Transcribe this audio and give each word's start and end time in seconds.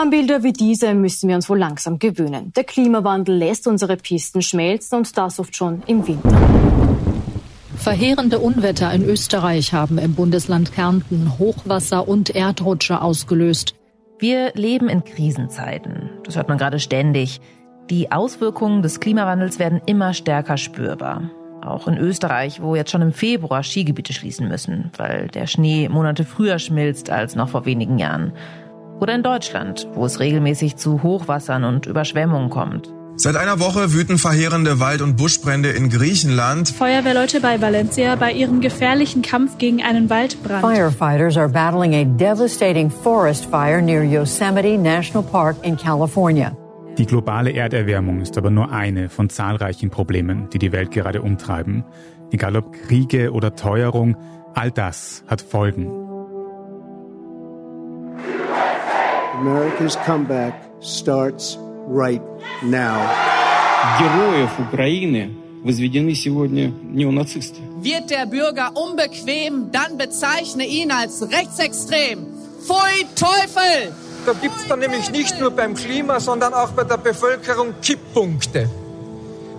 An 0.00 0.08
Bilder 0.08 0.42
wie 0.42 0.54
diese 0.54 0.94
müssen 0.94 1.28
wir 1.28 1.36
uns 1.36 1.50
wohl 1.50 1.58
langsam 1.58 1.98
gewöhnen. 1.98 2.54
Der 2.56 2.64
Klimawandel 2.64 3.36
lässt 3.36 3.66
unsere 3.66 3.98
Pisten 3.98 4.40
schmelzen 4.40 4.96
und 4.96 5.18
das 5.18 5.38
oft 5.38 5.54
schon 5.54 5.82
im 5.86 6.08
Winter. 6.08 6.40
Verheerende 7.76 8.38
Unwetter 8.38 8.90
in 8.94 9.04
Österreich 9.04 9.74
haben 9.74 9.98
im 9.98 10.14
Bundesland 10.14 10.72
Kärnten 10.72 11.38
Hochwasser 11.38 12.08
und 12.08 12.34
Erdrutsche 12.34 13.02
ausgelöst. 13.02 13.74
Wir 14.18 14.52
leben 14.54 14.88
in 14.88 15.04
Krisenzeiten. 15.04 16.08
Das 16.24 16.34
hört 16.34 16.48
man 16.48 16.56
gerade 16.56 16.80
ständig. 16.80 17.42
Die 17.90 18.10
Auswirkungen 18.10 18.80
des 18.80 19.00
Klimawandels 19.00 19.58
werden 19.58 19.82
immer 19.84 20.14
stärker 20.14 20.56
spürbar. 20.56 21.30
Auch 21.60 21.86
in 21.88 21.98
Österreich, 21.98 22.62
wo 22.62 22.74
jetzt 22.74 22.90
schon 22.90 23.02
im 23.02 23.12
Februar 23.12 23.62
Skigebiete 23.62 24.14
schließen 24.14 24.48
müssen, 24.48 24.92
weil 24.96 25.28
der 25.28 25.46
Schnee 25.46 25.90
Monate 25.90 26.24
früher 26.24 26.58
schmilzt 26.58 27.10
als 27.10 27.36
noch 27.36 27.50
vor 27.50 27.66
wenigen 27.66 27.98
Jahren. 27.98 28.32
Oder 29.00 29.14
in 29.14 29.22
Deutschland, 29.22 29.88
wo 29.94 30.04
es 30.04 30.20
regelmäßig 30.20 30.76
zu 30.76 31.02
Hochwassern 31.02 31.64
und 31.64 31.86
Überschwemmungen 31.86 32.50
kommt. 32.50 32.92
Seit 33.16 33.36
einer 33.36 33.60
Woche 33.60 33.92
wüten 33.92 34.16
verheerende 34.16 34.80
Wald- 34.80 35.02
und 35.02 35.16
Buschbrände 35.16 35.70
in 35.70 35.90
Griechenland. 35.90 36.70
Feuerwehrleute 36.70 37.40
bei 37.40 37.60
Valencia 37.60 38.16
bei 38.16 38.32
ihrem 38.32 38.60
gefährlichen 38.60 39.20
Kampf 39.20 39.58
gegen 39.58 39.82
einen 39.82 40.08
Waldbrand. 40.08 40.64
Firefighters 40.64 41.36
are 41.36 41.48
battling 41.48 41.94
a 41.94 42.04
devastating 42.04 42.90
forest 42.90 43.44
fire 43.46 43.82
near 43.82 44.02
Yosemite 44.02 44.78
National 44.78 45.22
Park 45.22 45.56
in 45.62 45.76
California. 45.76 46.56
Die 46.96 47.06
globale 47.06 47.52
Erderwärmung 47.52 48.20
ist 48.20 48.38
aber 48.38 48.50
nur 48.50 48.72
eine 48.72 49.08
von 49.08 49.28
zahlreichen 49.28 49.90
Problemen, 49.90 50.48
die 50.50 50.58
die 50.58 50.72
Welt 50.72 50.90
gerade 50.90 51.20
umtreiben. 51.20 51.84
Egal 52.30 52.56
ob 52.56 52.72
Kriege 52.72 53.32
oder 53.32 53.54
Teuerung, 53.54 54.16
all 54.54 54.70
das 54.70 55.24
hat 55.26 55.42
Folgen. 55.42 56.09
America's 59.39 59.97
comeback 60.05 60.53
starts 60.81 61.57
right 61.87 62.21
now. 62.63 62.99
Героев 63.99 64.51
Украины 64.59 65.35
возведены 65.63 66.15
сегодня 66.15 66.71
неонацисты. 66.83 67.61
Wird 67.81 68.09
der 68.09 68.25
Bürger 68.25 68.71
unbequem, 68.75 69.71
dann 69.71 69.97
bezeichne 69.97 70.65
ihn 70.65 70.91
als 70.91 71.21
rechtsextrem. 71.21 72.25
Pfui 72.65 73.05
Teufel! 73.15 73.93
Da 74.25 74.33
gibt 74.33 74.55
es 74.57 74.67
dann 74.67 74.79
nämlich 74.79 75.11
nicht 75.11 75.39
nur 75.39 75.51
beim 75.51 75.75
Klima, 75.75 76.19
sondern 76.19 76.53
auch 76.53 76.71
bei 76.71 76.83
der 76.83 76.97
Bevölkerung 76.97 77.75
Kipppunkte. 77.81 78.69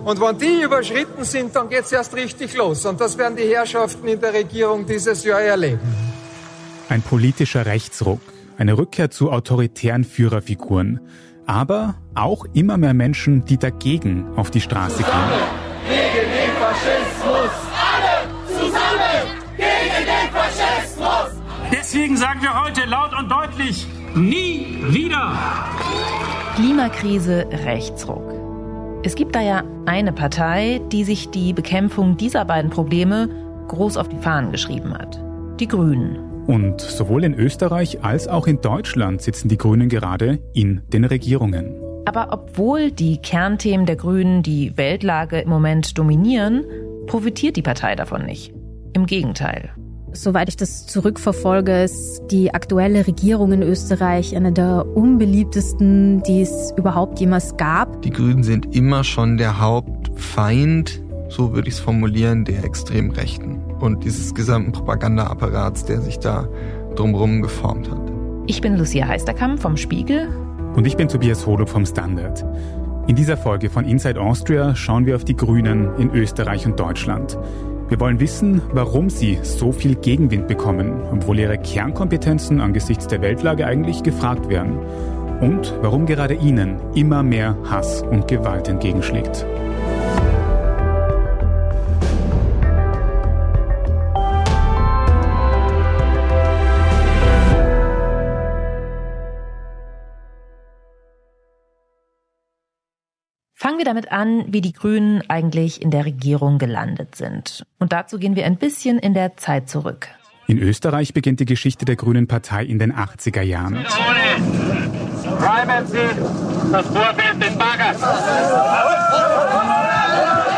Und 0.03 0.19
wenn 0.21 0.37
die 0.37 0.61
überschritten 0.61 1.23
sind, 1.23 1.55
dann 1.55 1.69
geht 1.69 1.85
es 1.85 1.91
erst 1.91 2.13
richtig 2.15 2.55
los. 2.55 2.85
Und 2.85 2.99
das 2.99 3.17
werden 3.17 3.35
die 3.37 3.43
Herrschaften 3.53 4.07
in 4.07 4.19
der 4.19 4.33
Regierung 4.33 4.85
dieses 4.85 5.23
Jahr 5.23 5.41
erleben. 5.41 5.79
Ein 6.89 7.01
politischer 7.01 7.65
Rechtsruck, 7.65 8.21
eine 8.58 8.78
Rückkehr 8.78 9.10
zu 9.10 9.30
autoritären 9.30 10.04
Führerfiguren, 10.04 11.00
aber 11.46 11.96
auch 12.14 12.44
immer 12.54 12.76
mehr 12.76 12.94
Menschen, 12.94 13.44
die 13.44 13.58
dagegen 13.58 14.26
auf 14.36 14.50
die 14.50 14.60
Straße 14.60 15.02
gehen. 15.02 15.12
Gegen 15.88 16.30
den 16.30 16.50
Faschismus! 16.60 17.50
Alle 17.92 18.28
zusammen 18.48 19.42
gegen 19.56 20.06
den 20.06 20.30
Faschismus! 20.32 21.42
Deswegen 21.72 22.16
sagen 22.16 22.42
wir 22.42 22.64
heute 22.64 22.84
laut 22.88 23.12
und 23.18 23.30
deutlich, 23.30 23.86
nie 24.14 24.78
wieder! 24.88 25.36
Klimakrise, 26.54 27.46
Rechtsruck. 27.64 28.22
Es 29.04 29.16
gibt 29.16 29.34
da 29.34 29.40
ja 29.40 29.64
eine 29.86 30.12
Partei, 30.12 30.80
die 30.92 31.02
sich 31.02 31.30
die 31.30 31.52
Bekämpfung 31.52 32.16
dieser 32.16 32.44
beiden 32.44 32.70
Probleme 32.70 33.28
groß 33.68 33.96
auf 33.96 34.08
die 34.08 34.18
Fahnen 34.18 34.52
geschrieben 34.52 34.94
hat. 34.94 35.18
Die 35.58 35.66
Grünen. 35.66 36.31
Und 36.46 36.80
sowohl 36.80 37.24
in 37.24 37.34
Österreich 37.34 38.02
als 38.02 38.28
auch 38.28 38.46
in 38.46 38.60
Deutschland 38.60 39.22
sitzen 39.22 39.48
die 39.48 39.58
Grünen 39.58 39.88
gerade 39.88 40.40
in 40.52 40.82
den 40.92 41.04
Regierungen. 41.04 41.74
Aber 42.04 42.32
obwohl 42.32 42.90
die 42.90 43.18
Kernthemen 43.18 43.86
der 43.86 43.96
Grünen 43.96 44.42
die 44.42 44.76
Weltlage 44.76 45.40
im 45.40 45.48
Moment 45.48 45.96
dominieren, 45.96 46.64
profitiert 47.06 47.56
die 47.56 47.62
Partei 47.62 47.94
davon 47.94 48.26
nicht. 48.26 48.52
Im 48.92 49.06
Gegenteil. 49.06 49.70
Soweit 50.14 50.48
ich 50.48 50.56
das 50.56 50.86
zurückverfolge, 50.86 51.84
ist 51.84 52.20
die 52.30 52.52
aktuelle 52.52 53.06
Regierung 53.06 53.52
in 53.52 53.62
Österreich 53.62 54.36
eine 54.36 54.52
der 54.52 54.84
unbeliebtesten, 54.94 56.22
die 56.24 56.42
es 56.42 56.74
überhaupt 56.76 57.18
jemals 57.18 57.56
gab. 57.56 58.02
Die 58.02 58.10
Grünen 58.10 58.42
sind 58.42 58.74
immer 58.76 59.04
schon 59.04 59.38
der 59.38 59.58
Hauptfeind, 59.58 61.02
so 61.30 61.54
würde 61.54 61.68
ich 61.68 61.74
es 61.74 61.80
formulieren, 61.80 62.44
der 62.44 62.62
extrem 62.62 63.10
Rechten 63.10 63.71
und 63.82 64.04
dieses 64.04 64.32
gesamten 64.32 64.70
Propagandaapparats, 64.70 65.84
der 65.84 66.00
sich 66.00 66.20
da 66.20 66.48
drumherum 66.94 67.42
geformt 67.42 67.90
hat. 67.90 68.00
Ich 68.46 68.60
bin 68.60 68.76
Lucia 68.76 69.08
Heisterkamp 69.08 69.60
vom 69.60 69.76
Spiegel. 69.76 70.28
Und 70.76 70.86
ich 70.86 70.96
bin 70.96 71.08
Tobias 71.08 71.46
Holub 71.46 71.68
vom 71.68 71.84
Standard. 71.84 72.44
In 73.08 73.16
dieser 73.16 73.36
Folge 73.36 73.68
von 73.68 73.84
Inside 73.84 74.20
Austria 74.20 74.76
schauen 74.76 75.04
wir 75.04 75.16
auf 75.16 75.24
die 75.24 75.36
Grünen 75.36 75.90
in 75.98 76.14
Österreich 76.14 76.64
und 76.64 76.78
Deutschland. 76.78 77.36
Wir 77.88 77.98
wollen 77.98 78.20
wissen, 78.20 78.62
warum 78.72 79.10
sie 79.10 79.40
so 79.42 79.72
viel 79.72 79.96
Gegenwind 79.96 80.46
bekommen, 80.46 81.02
obwohl 81.10 81.40
ihre 81.40 81.58
Kernkompetenzen 81.58 82.60
angesichts 82.60 83.08
der 83.08 83.20
Weltlage 83.20 83.66
eigentlich 83.66 84.04
gefragt 84.04 84.48
werden. 84.48 84.78
Und 85.40 85.74
warum 85.82 86.06
gerade 86.06 86.34
ihnen 86.34 86.76
immer 86.94 87.24
mehr 87.24 87.56
Hass 87.68 88.02
und 88.02 88.28
Gewalt 88.28 88.68
entgegenschlägt. 88.68 89.44
Fangen 103.72 103.86
wir 103.86 103.90
damit 103.90 104.12
an, 104.12 104.44
wie 104.48 104.60
die 104.60 104.74
Grünen 104.74 105.22
eigentlich 105.30 105.80
in 105.80 105.90
der 105.90 106.04
Regierung 106.04 106.58
gelandet 106.58 107.14
sind. 107.14 107.64
Und 107.78 107.90
dazu 107.90 108.18
gehen 108.18 108.36
wir 108.36 108.44
ein 108.44 108.58
bisschen 108.58 108.98
in 108.98 109.14
der 109.14 109.38
Zeit 109.38 109.70
zurück. 109.70 110.08
In 110.46 110.58
Österreich 110.58 111.14
beginnt 111.14 111.40
die 111.40 111.46
Geschichte 111.46 111.86
der 111.86 111.96
Grünen 111.96 112.26
Partei 112.26 112.66
in 112.66 112.78
den 112.78 112.92
80er 112.92 113.40
Jahren. 113.40 113.78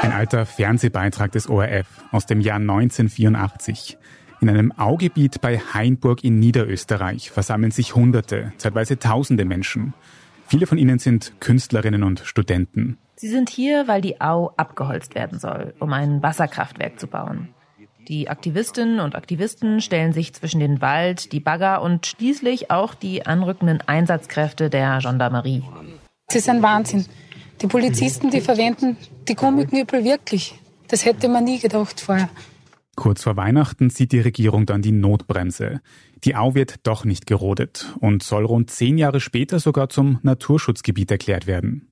Ein 0.02 0.12
alter 0.12 0.44
Fernsehbeitrag 0.44 1.30
des 1.30 1.48
ORF 1.48 1.86
aus 2.10 2.26
dem 2.26 2.40
Jahr 2.40 2.56
1984. 2.56 3.96
In 4.40 4.48
einem 4.48 4.72
Augebiet 4.72 5.40
bei 5.40 5.60
Hainburg 5.72 6.24
in 6.24 6.40
Niederösterreich 6.40 7.30
versammeln 7.30 7.70
sich 7.70 7.94
Hunderte, 7.94 8.52
zeitweise 8.58 8.98
Tausende 8.98 9.44
Menschen. 9.44 9.94
Viele 10.48 10.66
von 10.66 10.78
ihnen 10.78 10.98
sind 10.98 11.34
Künstlerinnen 11.38 12.02
und 12.02 12.20
Studenten. 12.24 12.98
Sie 13.16 13.28
sind 13.28 13.48
hier, 13.48 13.86
weil 13.86 14.00
die 14.00 14.20
Au 14.20 14.52
abgeholzt 14.56 15.14
werden 15.14 15.38
soll, 15.38 15.74
um 15.78 15.92
ein 15.92 16.22
Wasserkraftwerk 16.22 16.98
zu 16.98 17.06
bauen. 17.06 17.54
Die 18.08 18.28
Aktivistinnen 18.28 19.00
und 19.00 19.14
Aktivisten 19.14 19.80
stellen 19.80 20.12
sich 20.12 20.34
zwischen 20.34 20.60
den 20.60 20.82
Wald, 20.82 21.32
die 21.32 21.40
Bagger 21.40 21.80
und 21.80 22.06
schließlich 22.06 22.70
auch 22.70 22.94
die 22.94 23.24
anrückenden 23.24 23.80
Einsatzkräfte 23.80 24.68
der 24.68 24.98
Gendarmerie. 25.00 25.62
Das 26.26 26.36
ist 26.36 26.48
ein 26.48 26.62
Wahnsinn. 26.62 27.06
Die 27.62 27.66
Polizisten, 27.66 28.30
die 28.30 28.40
verwenden 28.40 28.96
die 29.28 29.34
Gummiknüppel 29.34 30.04
wirklich. 30.04 30.58
Das 30.88 31.04
hätte 31.04 31.28
man 31.28 31.44
nie 31.44 31.60
gedacht 31.60 32.00
vorher. 32.00 32.28
Kurz 32.96 33.22
vor 33.22 33.36
Weihnachten 33.36 33.90
zieht 33.90 34.12
die 34.12 34.20
Regierung 34.20 34.66
dann 34.66 34.82
die 34.82 34.92
Notbremse. 34.92 35.80
Die 36.24 36.36
Au 36.36 36.54
wird 36.54 36.86
doch 36.86 37.04
nicht 37.04 37.26
gerodet 37.26 37.94
und 38.00 38.22
soll 38.22 38.44
rund 38.44 38.70
zehn 38.70 38.98
Jahre 38.98 39.20
später 39.20 39.58
sogar 39.58 39.88
zum 39.88 40.18
Naturschutzgebiet 40.22 41.10
erklärt 41.10 41.46
werden. 41.46 41.90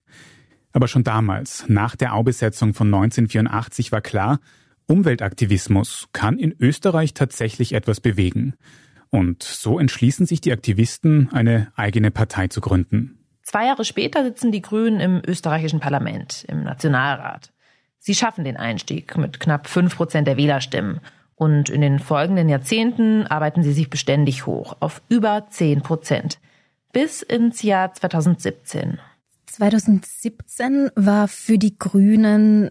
Aber 0.72 0.88
schon 0.88 1.04
damals, 1.04 1.68
nach 1.68 1.96
der 1.96 2.14
Aubesetzung 2.14 2.74
von 2.74 2.86
1984, 2.88 3.92
war 3.92 4.00
klar, 4.00 4.40
Umweltaktivismus 4.86 6.08
kann 6.12 6.38
in 6.38 6.54
Österreich 6.58 7.14
tatsächlich 7.14 7.72
etwas 7.72 8.00
bewegen. 8.00 8.54
Und 9.10 9.42
so 9.42 9.78
entschließen 9.78 10.26
sich 10.26 10.40
die 10.40 10.52
Aktivisten, 10.52 11.30
eine 11.32 11.70
eigene 11.76 12.10
Partei 12.10 12.48
zu 12.48 12.60
gründen. 12.60 13.18
Zwei 13.42 13.66
Jahre 13.66 13.84
später 13.84 14.24
sitzen 14.24 14.52
die 14.52 14.62
Grünen 14.62 15.00
im 15.00 15.22
österreichischen 15.26 15.80
Parlament, 15.80 16.44
im 16.48 16.62
Nationalrat. 16.62 17.52
Sie 17.98 18.14
schaffen 18.14 18.44
den 18.44 18.56
Einstieg 18.56 19.16
mit 19.16 19.40
knapp 19.40 19.68
fünf 19.68 19.96
Prozent 19.96 20.26
der 20.26 20.36
Wählerstimmen. 20.36 21.00
Und 21.34 21.68
in 21.68 21.80
den 21.80 21.98
folgenden 21.98 22.48
Jahrzehnten 22.48 23.26
arbeiten 23.26 23.62
sie 23.62 23.72
sich 23.72 23.90
beständig 23.90 24.46
hoch 24.46 24.76
auf 24.80 25.02
über 25.08 25.46
zehn 25.50 25.82
Prozent. 25.82 26.38
Bis 26.92 27.22
ins 27.22 27.62
Jahr 27.62 27.92
2017. 27.92 28.98
2017 29.52 30.90
war 30.94 31.28
für 31.28 31.58
die 31.58 31.78
Grünen 31.78 32.70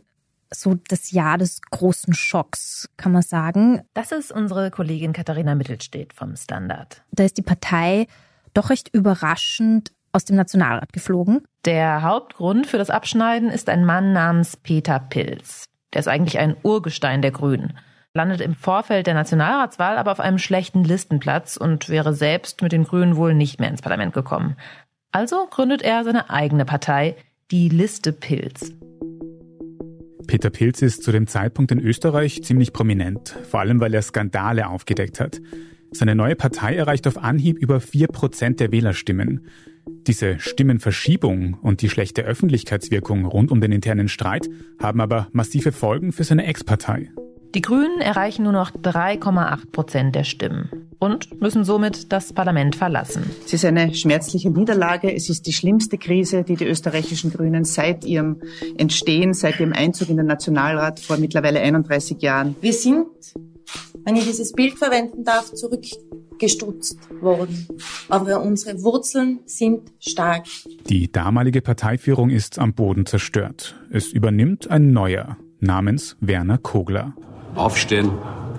so 0.53 0.75
das 0.87 1.11
Jahr 1.11 1.37
des 1.37 1.61
großen 1.61 2.13
Schocks, 2.13 2.89
kann 2.97 3.11
man 3.11 3.21
sagen. 3.21 3.81
Das 3.93 4.11
ist 4.11 4.31
unsere 4.31 4.71
Kollegin 4.71 5.13
Katharina 5.13 5.55
Mittelstedt 5.55 6.11
vom 6.11 6.35
Standard. 6.35 7.03
Da 7.11 7.23
ist 7.23 7.37
die 7.37 7.43
Partei 7.43 8.07
doch 8.53 8.69
recht 8.69 8.89
überraschend 8.93 9.91
aus 10.11 10.25
dem 10.25 10.35
Nationalrat 10.35 10.91
geflogen. 10.91 11.45
Der 11.65 12.01
Hauptgrund 12.01 12.67
für 12.67 12.77
das 12.77 12.89
Abschneiden 12.89 13.49
ist 13.49 13.69
ein 13.69 13.85
Mann 13.85 14.11
namens 14.11 14.57
Peter 14.57 14.99
Pilz. 14.99 15.65
Der 15.93 15.99
ist 15.99 16.07
eigentlich 16.07 16.39
ein 16.39 16.57
Urgestein 16.63 17.21
der 17.21 17.31
Grünen. 17.31 17.77
Landet 18.13 18.41
im 18.41 18.55
Vorfeld 18.55 19.07
der 19.07 19.13
Nationalratswahl 19.13 19.97
aber 19.97 20.11
auf 20.11 20.19
einem 20.19 20.37
schlechten 20.37 20.83
Listenplatz 20.83 21.55
und 21.55 21.87
wäre 21.87 22.13
selbst 22.13 22.61
mit 22.61 22.73
den 22.73 22.83
Grünen 22.83 23.15
wohl 23.15 23.33
nicht 23.33 23.59
mehr 23.59 23.69
ins 23.69 23.81
Parlament 23.81 24.13
gekommen. 24.13 24.57
Also 25.11 25.45
gründet 25.49 25.81
er 25.81 26.03
seine 26.03 26.29
eigene 26.29 26.63
Partei, 26.63 27.15
die 27.51 27.67
Liste 27.67 28.13
Pilz. 28.13 28.71
Peter 30.25 30.49
Pilz 30.49 30.81
ist 30.81 31.03
zu 31.03 31.11
dem 31.11 31.27
Zeitpunkt 31.27 31.73
in 31.73 31.79
Österreich 31.79 32.41
ziemlich 32.43 32.71
prominent, 32.71 33.35
vor 33.49 33.59
allem 33.59 33.81
weil 33.81 33.93
er 33.93 34.01
Skandale 34.01 34.67
aufgedeckt 34.67 35.19
hat. 35.19 35.41
Seine 35.91 36.15
neue 36.15 36.37
Partei 36.37 36.75
erreicht 36.75 37.05
auf 37.07 37.17
Anhieb 37.17 37.57
über 37.57 37.81
vier 37.81 38.07
Prozent 38.07 38.61
der 38.61 38.71
Wählerstimmen. 38.71 39.45
Diese 40.07 40.39
Stimmenverschiebung 40.39 41.55
und 41.55 41.81
die 41.81 41.89
schlechte 41.89 42.21
Öffentlichkeitswirkung 42.21 43.25
rund 43.25 43.51
um 43.51 43.59
den 43.59 43.73
internen 43.73 44.07
Streit 44.07 44.47
haben 44.79 45.01
aber 45.01 45.27
massive 45.33 45.73
Folgen 45.73 46.13
für 46.13 46.23
seine 46.23 46.45
Ex-Partei. 46.45 47.11
Die 47.53 47.61
Grünen 47.61 47.99
erreichen 47.99 48.43
nur 48.43 48.53
noch 48.53 48.71
3,8 48.71 49.71
Prozent 49.71 50.15
der 50.15 50.23
Stimmen 50.23 50.69
und 50.99 51.41
müssen 51.41 51.65
somit 51.65 52.13
das 52.13 52.31
Parlament 52.31 52.77
verlassen. 52.77 53.29
Es 53.45 53.51
ist 53.51 53.65
eine 53.65 53.93
schmerzliche 53.93 54.49
Niederlage. 54.49 55.13
Es 55.13 55.29
ist 55.29 55.47
die 55.47 55.51
schlimmste 55.51 55.97
Krise, 55.97 56.43
die 56.43 56.55
die 56.55 56.65
österreichischen 56.65 57.29
Grünen 57.31 57.65
seit 57.65 58.05
ihrem 58.05 58.41
Entstehen, 58.77 59.33
seit 59.33 59.59
ihrem 59.59 59.73
Einzug 59.73 60.07
in 60.09 60.17
den 60.17 60.27
Nationalrat 60.27 61.01
vor 61.01 61.17
mittlerweile 61.17 61.59
31 61.59 62.21
Jahren. 62.21 62.55
Wir 62.61 62.71
sind, 62.71 63.07
wenn 64.05 64.15
ich 64.15 64.23
dieses 64.23 64.53
Bild 64.53 64.77
verwenden 64.77 65.25
darf, 65.25 65.53
zurückgestutzt 65.53 66.99
worden. 67.19 67.67
Aber 68.07 68.41
unsere 68.43 68.81
Wurzeln 68.81 69.39
sind 69.45 69.91
stark. 69.99 70.45
Die 70.87 71.11
damalige 71.11 71.61
Parteiführung 71.61 72.29
ist 72.29 72.59
am 72.59 72.73
Boden 72.73 73.05
zerstört. 73.05 73.75
Es 73.89 74.07
übernimmt 74.13 74.71
ein 74.71 74.93
neuer 74.93 75.35
namens 75.59 76.15
Werner 76.21 76.57
Kogler. 76.57 77.13
Aufstehen, 77.55 78.11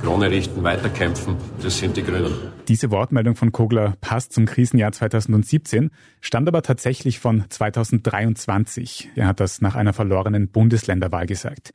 Krone 0.03 0.31
richten, 0.31 0.63
weiterkämpfen, 0.63 1.37
das 1.63 1.79
sind 1.79 1.97
die 1.97 2.03
Grünen. 2.03 2.33
Diese 2.69 2.91
Wortmeldung 2.91 3.37
von 3.37 3.53
Kogler 3.53 3.95
passt 4.01 4.33
zum 4.33 4.47
Krisenjahr 4.47 4.93
2017, 4.93 5.91
stammt 6.21 6.49
aber 6.49 6.63
tatsächlich 6.63 7.19
von 7.19 7.45
2023. 7.49 9.11
Er 9.17 9.27
hat 9.27 9.41
das 9.41 9.61
nach 9.61 9.75
einer 9.75 9.93
verlorenen 9.93 10.49
Bundesländerwahl 10.49 11.27
gesagt. 11.27 11.73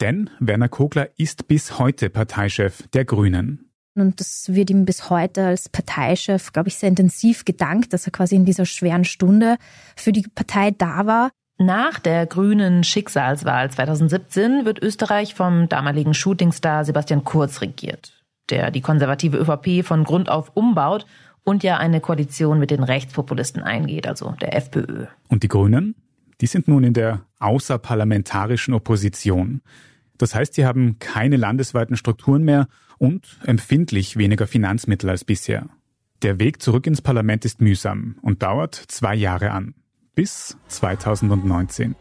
Denn 0.00 0.28
Werner 0.40 0.68
Kogler 0.68 1.08
ist 1.16 1.48
bis 1.48 1.78
heute 1.78 2.10
Parteichef 2.10 2.86
der 2.92 3.04
Grünen. 3.04 3.70
Und 3.94 4.20
das 4.20 4.50
wird 4.52 4.68
ihm 4.68 4.84
bis 4.84 5.08
heute 5.08 5.46
als 5.46 5.70
Parteichef, 5.70 6.52
glaube 6.52 6.68
ich, 6.68 6.76
sehr 6.76 6.90
intensiv 6.90 7.46
gedankt, 7.46 7.94
dass 7.94 8.06
er 8.06 8.12
quasi 8.12 8.36
in 8.36 8.44
dieser 8.44 8.66
schweren 8.66 9.04
Stunde 9.04 9.56
für 9.96 10.12
die 10.12 10.26
Partei 10.34 10.70
da 10.70 11.06
war. 11.06 11.30
Nach 11.58 11.98
der 11.98 12.26
grünen 12.26 12.84
Schicksalswahl 12.84 13.70
2017 13.70 14.66
wird 14.66 14.82
Österreich 14.82 15.34
vom 15.34 15.70
damaligen 15.70 16.12
Shootingstar 16.12 16.84
Sebastian 16.84 17.24
Kurz 17.24 17.62
regiert, 17.62 18.12
der 18.50 18.70
die 18.70 18.82
konservative 18.82 19.38
ÖVP 19.38 19.82
von 19.82 20.04
Grund 20.04 20.28
auf 20.28 20.50
umbaut 20.54 21.06
und 21.44 21.62
ja 21.62 21.78
eine 21.78 22.02
Koalition 22.02 22.58
mit 22.58 22.70
den 22.70 22.82
Rechtspopulisten 22.82 23.62
eingeht, 23.62 24.06
also 24.06 24.34
der 24.38 24.54
FPÖ. 24.54 25.06
Und 25.28 25.44
die 25.44 25.48
Grünen? 25.48 25.94
Die 26.42 26.46
sind 26.46 26.68
nun 26.68 26.84
in 26.84 26.92
der 26.92 27.22
außerparlamentarischen 27.38 28.74
Opposition. 28.74 29.62
Das 30.18 30.34
heißt, 30.34 30.54
sie 30.54 30.66
haben 30.66 30.98
keine 30.98 31.38
landesweiten 31.38 31.96
Strukturen 31.96 32.42
mehr 32.42 32.68
und 32.98 33.38
empfindlich 33.44 34.18
weniger 34.18 34.46
Finanzmittel 34.46 35.08
als 35.08 35.24
bisher. 35.24 35.66
Der 36.20 36.38
Weg 36.38 36.60
zurück 36.60 36.86
ins 36.86 37.00
Parlament 37.00 37.46
ist 37.46 37.62
mühsam 37.62 38.16
und 38.20 38.42
dauert 38.42 38.74
zwei 38.74 39.14
Jahre 39.14 39.52
an 39.52 39.74
bis 40.16 40.56
2019. 40.68 41.94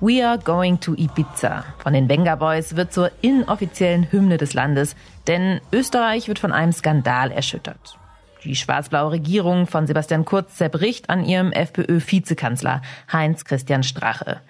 We 0.00 0.26
are 0.26 0.38
going 0.38 0.80
to 0.80 0.94
Ibiza 0.94 1.64
von 1.78 1.92
den 1.92 2.08
Venga 2.08 2.36
Boys 2.36 2.76
wird 2.76 2.94
zur 2.94 3.10
inoffiziellen 3.20 4.10
Hymne 4.10 4.38
des 4.38 4.54
Landes, 4.54 4.96
denn 5.26 5.60
Österreich 5.72 6.28
wird 6.28 6.38
von 6.38 6.52
einem 6.52 6.72
Skandal 6.72 7.30
erschüttert. 7.30 7.98
Die 8.42 8.56
schwarz-blaue 8.56 9.12
Regierung 9.12 9.66
von 9.66 9.86
Sebastian 9.86 10.24
Kurz 10.24 10.56
zerbricht 10.56 11.10
an 11.10 11.26
ihrem 11.26 11.52
FPÖ-Vizekanzler 11.52 12.80
Heinz 13.12 13.44
Christian 13.44 13.82
Strache. 13.82 14.40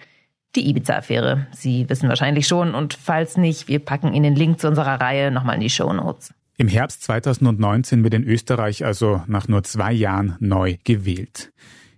Die 0.55 0.69
Ibiza-Affäre. 0.69 1.49
Sie 1.51 1.89
wissen 1.89 2.09
wahrscheinlich 2.09 2.47
schon 2.47 2.77
und 2.77 2.95
falls 2.95 3.37
nicht, 3.37 3.67
wir 3.67 3.81
packen 3.81 4.15
Ihnen 4.15 4.23
den 4.23 4.37
Link 4.37 4.61
zu 4.61 4.69
unserer 4.69 5.01
Reihe 5.01 5.33
nochmal 5.33 5.57
in 5.57 5.63
die 5.63 5.71
Show 5.71 5.93
Notes. 5.93 6.33
Im 6.57 6.69
Herbst 6.69 7.03
2019 7.03 8.05
wird 8.05 8.15
in 8.15 8.23
Österreich 8.23 8.85
also 8.85 9.23
nach 9.27 9.49
nur 9.49 9.65
zwei 9.65 9.93
Jahren 9.93 10.37
neu 10.39 10.77
gewählt. 10.85 11.53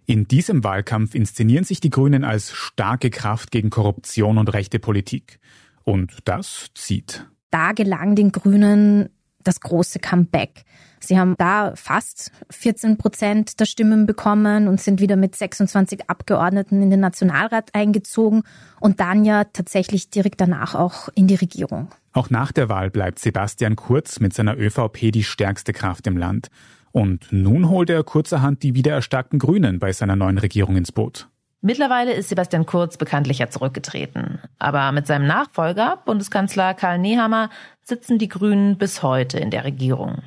In 0.07 0.29
diesem 0.29 0.65
Wahlkampf 0.65 1.15
inszenieren 1.15 1.65
sich 1.65 1.81
die 1.81 1.91
Grünen 1.91 2.25
als 2.25 2.53
starke 2.53 3.11
Kraft 3.11 3.51
gegen 3.51 3.71
Korruption 3.71 4.39
und 4.39 4.53
rechte 4.55 4.79
Politik. 4.79 5.41
Und 5.85 6.19
das 6.25 6.69
zieht. 6.75 7.27
Da 7.51 7.73
gelang 7.73 8.15
den 8.15 8.33
Grünen 8.33 9.11
das 9.43 9.61
große 9.61 9.99
Comeback. 9.99 10.65
Sie 11.01 11.19
haben 11.19 11.35
da 11.39 11.75
fast 11.77 12.33
14 12.51 12.97
Prozent 12.97 13.61
der 13.61 13.67
Stimmen 13.67 14.07
bekommen 14.07 14.69
und 14.69 14.81
sind 14.81 15.01
wieder 15.01 15.17
mit 15.17 15.37
26 15.37 16.09
Abgeordneten 16.09 16.83
in 16.83 16.91
den 16.91 17.01
Nationalrat 17.01 17.75
eingezogen 17.75 18.43
und 18.81 19.01
dann 19.01 19.25
ja 19.25 19.45
tatsächlich 19.45 20.11
direkt 20.11 20.41
danach 20.41 20.75
auch 20.75 21.09
in 21.15 21.27
die 21.27 21.35
Regierung. 21.35 21.89
Auch 22.17 22.31
nach 22.31 22.51
der 22.51 22.71
Wahl 22.71 22.89
bleibt 22.89 23.19
Sebastian 23.19 23.77
Kurz 23.77 24.21
mit 24.21 24.33
seiner 24.33 24.57
ÖVP 24.57 25.13
die 25.13 25.23
stärkste 25.23 25.75
Kraft 25.75 26.07
im 26.07 26.17
Land. 26.17 26.49
Und 26.91 27.27
nun 27.31 27.69
holt 27.69 27.91
er 27.91 28.03
kurzerhand 28.05 28.63
die 28.63 28.75
wiedererstarkten 28.75 29.39
Grünen 29.39 29.79
bei 29.79 29.93
seiner 29.93 30.17
neuen 30.17 30.39
Regierung 30.39 30.77
ins 30.77 30.93
Boot. 30.93 31.29
Mittlerweile 31.61 32.15
ist 32.15 32.31
Sebastian 32.31 32.65
Kurz 32.65 32.97
bekanntlich 32.97 33.41
ja 33.41 33.51
zurückgetreten. 33.51 34.39
Aber 34.59 34.93
mit 34.93 35.07
seinem 35.07 35.27
Nachfolger, 35.27 35.99
Bundeskanzler 36.07 36.73
Karl 36.73 36.99
Nehammer, 36.99 37.51
sitzen 37.83 38.17
die 38.17 38.29
Grünen 38.29 38.79
bis 38.79 39.03
heute 39.03 39.39
in 39.39 39.51
der 39.51 39.65
Regierung. 39.65 40.23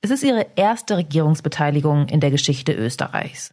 Es 0.00 0.10
ist 0.10 0.24
ihre 0.24 0.46
erste 0.56 0.96
Regierungsbeteiligung 0.96 2.08
in 2.08 2.20
der 2.20 2.30
Geschichte 2.30 2.72
Österreichs. 2.72 3.52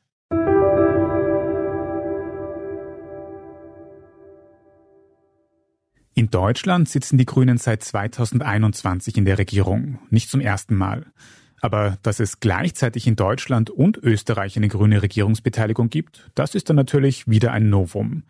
In 6.13 6.29
Deutschland 6.29 6.89
sitzen 6.89 7.17
die 7.17 7.25
Grünen 7.25 7.57
seit 7.57 7.83
2021 7.83 9.17
in 9.17 9.25
der 9.25 9.37
Regierung, 9.37 9.99
nicht 10.09 10.29
zum 10.29 10.41
ersten 10.41 10.75
Mal. 10.75 11.05
Aber 11.61 11.97
dass 12.03 12.19
es 12.19 12.39
gleichzeitig 12.39 13.07
in 13.07 13.15
Deutschland 13.15 13.69
und 13.69 13.97
Österreich 13.97 14.57
eine 14.57 14.67
grüne 14.67 15.01
Regierungsbeteiligung 15.01 15.89
gibt, 15.89 16.29
das 16.35 16.53
ist 16.53 16.69
dann 16.69 16.75
natürlich 16.75 17.27
wieder 17.27 17.53
ein 17.53 17.69
Novum. 17.69 18.23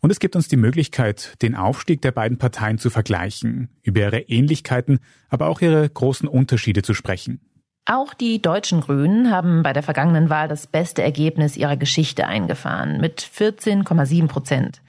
Und 0.00 0.10
es 0.10 0.20
gibt 0.20 0.36
uns 0.36 0.48
die 0.48 0.56
Möglichkeit, 0.56 1.40
den 1.40 1.54
Aufstieg 1.54 2.02
der 2.02 2.12
beiden 2.12 2.36
Parteien 2.36 2.78
zu 2.78 2.90
vergleichen, 2.90 3.68
über 3.82 4.00
ihre 4.00 4.20
Ähnlichkeiten, 4.20 5.00
aber 5.28 5.48
auch 5.48 5.60
ihre 5.60 5.88
großen 5.88 6.28
Unterschiede 6.28 6.82
zu 6.82 6.94
sprechen. 6.94 7.40
Auch 7.86 8.12
die 8.12 8.42
deutschen 8.42 8.82
Grünen 8.82 9.30
haben 9.30 9.62
bei 9.62 9.72
der 9.72 9.82
vergangenen 9.82 10.28
Wahl 10.28 10.46
das 10.46 10.66
beste 10.66 11.02
Ergebnis 11.02 11.56
ihrer 11.56 11.78
Geschichte 11.78 12.26
eingefahren, 12.26 13.00
mit 13.00 13.22
14,7 13.22 14.28
Prozent. 14.28 14.82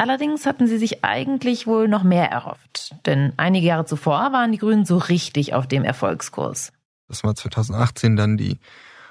Allerdings 0.00 0.46
hatten 0.46 0.66
sie 0.66 0.78
sich 0.78 1.04
eigentlich 1.04 1.66
wohl 1.66 1.86
noch 1.86 2.04
mehr 2.04 2.30
erhofft, 2.30 2.94
denn 3.04 3.34
einige 3.36 3.66
Jahre 3.66 3.84
zuvor 3.84 4.32
waren 4.32 4.50
die 4.50 4.56
Grünen 4.56 4.86
so 4.86 4.96
richtig 4.96 5.52
auf 5.52 5.66
dem 5.66 5.84
Erfolgskurs. 5.84 6.72
Das 7.08 7.22
war 7.22 7.34
2018 7.34 8.16
dann 8.16 8.38
die 8.38 8.60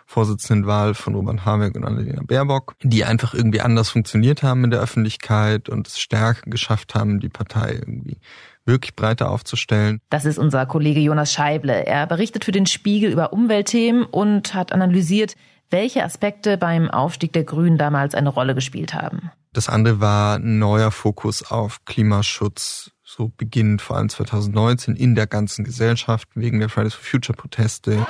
Vorsitzendenwahl 0.08 0.96
von 0.96 1.14
Robert 1.14 1.46
Habeck 1.46 1.76
und 1.76 1.86
Annalena 1.86 2.24
Baerbock, 2.26 2.74
die 2.82 3.06
einfach 3.06 3.36
irgendwie 3.36 3.62
anders 3.62 3.92
funktioniert 3.92 4.42
haben 4.42 4.64
in 4.64 4.72
der 4.72 4.80
Öffentlichkeit 4.80 5.70
und 5.70 5.88
es 5.88 6.00
stärker 6.00 6.50
geschafft 6.50 6.96
haben, 6.96 7.20
die 7.20 7.30
Partei 7.30 7.74
irgendwie 7.74 8.18
wirklich 8.66 8.96
breiter 8.96 9.30
aufzustellen. 9.30 10.00
Das 10.10 10.26
ist 10.26 10.40
unser 10.40 10.66
Kollege 10.66 11.02
Jonas 11.02 11.32
Scheible. 11.32 11.86
Er 11.86 12.08
berichtet 12.08 12.46
für 12.46 12.52
den 12.52 12.66
Spiegel 12.66 13.12
über 13.12 13.32
Umweltthemen 13.32 14.06
und 14.06 14.56
hat 14.56 14.72
analysiert, 14.72 15.36
welche 15.70 16.04
Aspekte 16.04 16.58
beim 16.58 16.90
Aufstieg 16.90 17.32
der 17.34 17.44
Grünen 17.44 17.78
damals 17.78 18.16
eine 18.16 18.30
Rolle 18.30 18.56
gespielt 18.56 18.96
haben. 18.96 19.30
Das 19.52 19.68
andere 19.68 20.00
war 20.00 20.36
ein 20.36 20.60
neuer 20.60 20.92
Fokus 20.92 21.50
auf 21.50 21.84
Klimaschutz, 21.86 22.92
so 23.04 23.32
beginnend 23.36 23.82
vor 23.82 23.98
allem 23.98 24.08
2019 24.08 24.96
in 24.96 25.16
der 25.16 25.26
ganzen 25.26 25.66
Gesellschaft 25.66 26.28
wegen 26.36 26.60
der 26.60 26.70
Fridays 26.70 26.94
for 26.94 27.04
Future 27.04 27.36
Proteste. 27.36 28.06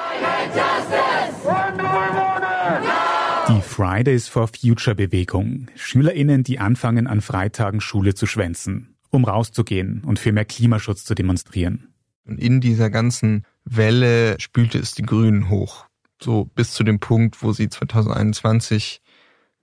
Die 3.48 3.62
Fridays 3.62 4.28
for 4.28 4.50
Future 4.50 4.96
Bewegung. 4.96 5.68
SchülerInnen, 5.76 6.44
die 6.44 6.60
anfangen, 6.60 7.08
an 7.08 7.22
Freitagen 7.22 7.80
Schule 7.80 8.16
zu 8.16 8.26
schwänzen, 8.26 8.98
um 9.10 9.24
rauszugehen 9.24 10.04
und 10.04 10.20
für 10.20 10.34
mehr 10.34 10.44
Klimaschutz 10.44 11.06
zu 11.06 11.16
demonstrieren. 11.16 11.94
Und 12.26 12.38
in 12.38 12.60
dieser 12.60 12.90
ganzen 12.90 13.46
Welle 13.64 14.36
spülte 14.42 14.78
es 14.78 14.92
die 14.92 15.04
Grünen 15.04 15.50
hoch. 15.50 15.86
So 16.22 16.46
bis 16.54 16.74
zu 16.74 16.84
dem 16.84 17.00
Punkt, 17.00 17.42
wo 17.42 17.54
sie 17.54 17.70
2021 17.70 19.02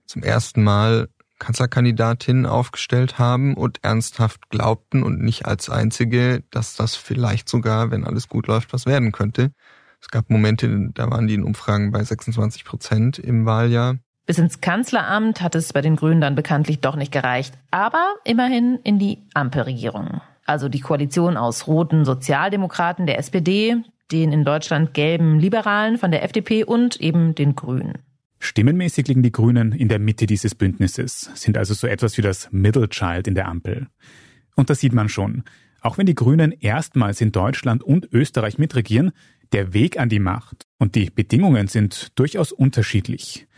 zum 0.06 0.22
ersten 0.22 0.64
Mal 0.64 1.08
Kanzlerkandidatin 1.38 2.46
aufgestellt 2.46 3.18
haben 3.18 3.54
und 3.54 3.82
ernsthaft 3.82 4.48
glaubten 4.48 5.02
und 5.02 5.20
nicht 5.20 5.46
als 5.46 5.70
einzige, 5.70 6.42
dass 6.50 6.76
das 6.76 6.96
vielleicht 6.96 7.48
sogar, 7.48 7.90
wenn 7.90 8.04
alles 8.04 8.28
gut 8.28 8.46
läuft, 8.46 8.72
was 8.72 8.86
werden 8.86 9.12
könnte. 9.12 9.52
Es 10.00 10.08
gab 10.08 10.30
Momente, 10.30 10.90
da 10.94 11.10
waren 11.10 11.26
die 11.26 11.34
in 11.34 11.44
Umfragen 11.44 11.90
bei 11.90 12.02
26 12.02 12.64
Prozent 12.64 13.18
im 13.18 13.46
Wahljahr. 13.46 13.96
Bis 14.26 14.38
ins 14.38 14.60
Kanzleramt 14.60 15.40
hat 15.40 15.54
es 15.54 15.72
bei 15.72 15.82
den 15.82 15.96
Grünen 15.96 16.20
dann 16.20 16.34
bekanntlich 16.34 16.80
doch 16.80 16.96
nicht 16.96 17.12
gereicht, 17.12 17.54
aber 17.70 18.14
immerhin 18.24 18.78
in 18.82 18.98
die 18.98 19.22
Ampelregierung. 19.34 20.20
also 20.46 20.68
die 20.68 20.80
Koalition 20.80 21.36
aus 21.36 21.66
roten 21.66 22.04
Sozialdemokraten 22.04 23.06
der 23.06 23.18
SPD, 23.18 23.76
den 24.12 24.32
in 24.32 24.44
Deutschland 24.44 24.94
gelben 24.94 25.40
Liberalen 25.40 25.98
von 25.98 26.12
der 26.12 26.22
FDP 26.22 26.62
und 26.64 27.00
eben 27.00 27.34
den 27.34 27.56
Grünen. 27.56 27.98
Stimmenmäßig 28.46 29.08
liegen 29.08 29.24
die 29.24 29.32
Grünen 29.32 29.72
in 29.72 29.88
der 29.88 29.98
Mitte 29.98 30.26
dieses 30.26 30.54
Bündnisses, 30.54 31.30
sind 31.34 31.58
also 31.58 31.74
so 31.74 31.88
etwas 31.88 32.16
wie 32.16 32.22
das 32.22 32.48
Middle 32.52 32.88
Child 32.88 33.26
in 33.26 33.34
der 33.34 33.48
Ampel. 33.48 33.88
Und 34.54 34.70
das 34.70 34.78
sieht 34.80 34.92
man 34.92 35.08
schon. 35.08 35.42
Auch 35.80 35.98
wenn 35.98 36.06
die 36.06 36.14
Grünen 36.14 36.52
erstmals 36.52 37.20
in 37.20 37.32
Deutschland 37.32 37.82
und 37.82 38.08
Österreich 38.12 38.56
mitregieren, 38.56 39.10
der 39.50 39.74
Weg 39.74 39.98
an 39.98 40.08
die 40.08 40.20
Macht 40.20 40.66
und 40.78 40.94
die 40.94 41.10
Bedingungen 41.10 41.66
sind 41.66 42.18
durchaus 42.18 42.52
unterschiedlich. 42.52 43.48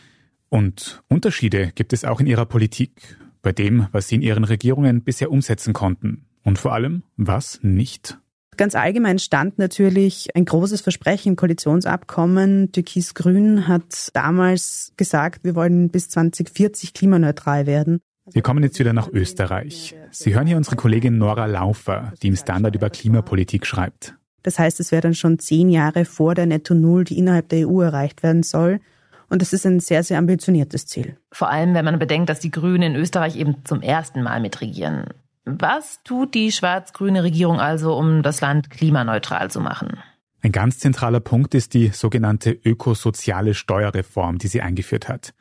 Und 0.48 1.02
Unterschiede 1.08 1.70
gibt 1.74 1.92
es 1.92 2.04
auch 2.04 2.18
in 2.18 2.26
ihrer 2.26 2.46
Politik, 2.46 3.18
bei 3.42 3.52
dem, 3.52 3.88
was 3.92 4.08
sie 4.08 4.14
in 4.14 4.22
ihren 4.22 4.44
Regierungen 4.44 5.04
bisher 5.04 5.30
umsetzen 5.30 5.74
konnten 5.74 6.24
und 6.42 6.58
vor 6.58 6.72
allem, 6.72 7.02
was 7.18 7.60
nicht. 7.62 8.18
Ganz 8.58 8.74
allgemein 8.74 9.20
stand 9.20 9.56
natürlich 9.58 10.34
ein 10.34 10.44
großes 10.44 10.80
Versprechen 10.80 11.30
im 11.30 11.36
Koalitionsabkommen. 11.36 12.72
Türkis-Grün 12.72 13.68
hat 13.68 14.10
damals 14.14 14.92
gesagt, 14.96 15.44
wir 15.44 15.54
wollen 15.54 15.90
bis 15.90 16.10
2040 16.10 16.92
klimaneutral 16.92 17.66
werden. 17.66 18.00
Wir 18.32 18.42
kommen 18.42 18.64
jetzt 18.64 18.80
wieder 18.80 18.92
nach 18.92 19.08
Österreich. 19.12 19.94
Sie 20.10 20.34
hören 20.34 20.48
hier 20.48 20.56
unsere 20.56 20.74
Kollegin 20.74 21.18
Nora 21.18 21.46
Laufer, 21.46 22.12
die 22.20 22.26
im 22.26 22.36
Standard 22.36 22.74
über 22.74 22.90
Klimapolitik 22.90 23.64
schreibt. 23.64 24.16
Das 24.42 24.58
heißt, 24.58 24.80
es 24.80 24.90
wäre 24.90 25.02
dann 25.02 25.14
schon 25.14 25.38
zehn 25.38 25.68
Jahre 25.68 26.04
vor 26.04 26.34
der 26.34 26.46
Netto 26.46 26.74
Null, 26.74 27.04
die 27.04 27.16
innerhalb 27.16 27.48
der 27.50 27.68
EU 27.68 27.80
erreicht 27.80 28.24
werden 28.24 28.42
soll. 28.42 28.80
Und 29.28 29.40
das 29.40 29.52
ist 29.52 29.66
ein 29.66 29.78
sehr, 29.78 30.02
sehr 30.02 30.18
ambitioniertes 30.18 30.86
Ziel. 30.86 31.16
Vor 31.30 31.48
allem, 31.48 31.74
wenn 31.74 31.84
man 31.84 32.00
bedenkt, 32.00 32.28
dass 32.28 32.40
die 32.40 32.50
Grünen 32.50 32.94
in 32.94 32.96
Österreich 32.96 33.36
eben 33.36 33.64
zum 33.64 33.82
ersten 33.82 34.24
Mal 34.24 34.40
mitregieren. 34.40 35.04
Was 35.50 36.02
tut 36.04 36.34
die 36.34 36.52
schwarz-grüne 36.52 37.22
Regierung 37.22 37.58
also, 37.58 37.96
um 37.96 38.22
das 38.22 38.42
Land 38.42 38.68
klimaneutral 38.68 39.50
zu 39.50 39.60
machen? 39.60 39.98
Ein 40.42 40.52
ganz 40.52 40.78
zentraler 40.78 41.20
Punkt 41.20 41.54
ist 41.54 41.72
die 41.72 41.88
sogenannte 41.88 42.50
ökosoziale 42.50 43.54
Steuerreform, 43.54 44.36
die 44.36 44.48
sie 44.48 44.60
eingeführt 44.60 45.08
hat. 45.08 45.32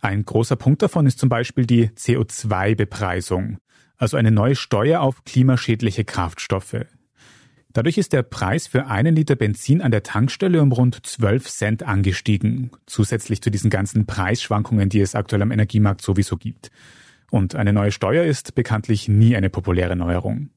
Ein 0.00 0.24
großer 0.24 0.56
Punkt 0.56 0.80
davon 0.80 1.06
ist 1.06 1.18
zum 1.18 1.28
Beispiel 1.28 1.66
die 1.66 1.88
CO2-Bepreisung, 1.88 3.58
also 3.98 4.16
eine 4.16 4.30
neue 4.30 4.56
Steuer 4.56 5.02
auf 5.02 5.24
klimaschädliche 5.24 6.04
Kraftstoffe. 6.04 6.86
Dadurch 7.74 7.98
ist 7.98 8.12
der 8.12 8.22
Preis 8.22 8.66
für 8.66 8.86
einen 8.86 9.14
Liter 9.14 9.36
Benzin 9.36 9.82
an 9.82 9.90
der 9.90 10.02
Tankstelle 10.02 10.62
um 10.62 10.72
rund 10.72 11.04
12 11.04 11.50
Cent 11.50 11.82
angestiegen, 11.82 12.70
zusätzlich 12.86 13.42
zu 13.42 13.50
diesen 13.50 13.68
ganzen 13.68 14.06
Preisschwankungen, 14.06 14.88
die 14.88 15.00
es 15.00 15.14
aktuell 15.14 15.42
am 15.42 15.50
Energiemarkt 15.50 16.00
sowieso 16.00 16.36
gibt. 16.36 16.70
Und 17.34 17.56
eine 17.56 17.72
neue 17.72 17.90
Steuer 17.90 18.22
ist 18.22 18.54
bekanntlich 18.54 19.08
nie 19.08 19.34
eine 19.34 19.50
populäre 19.50 19.96
Neuerung. 19.96 20.50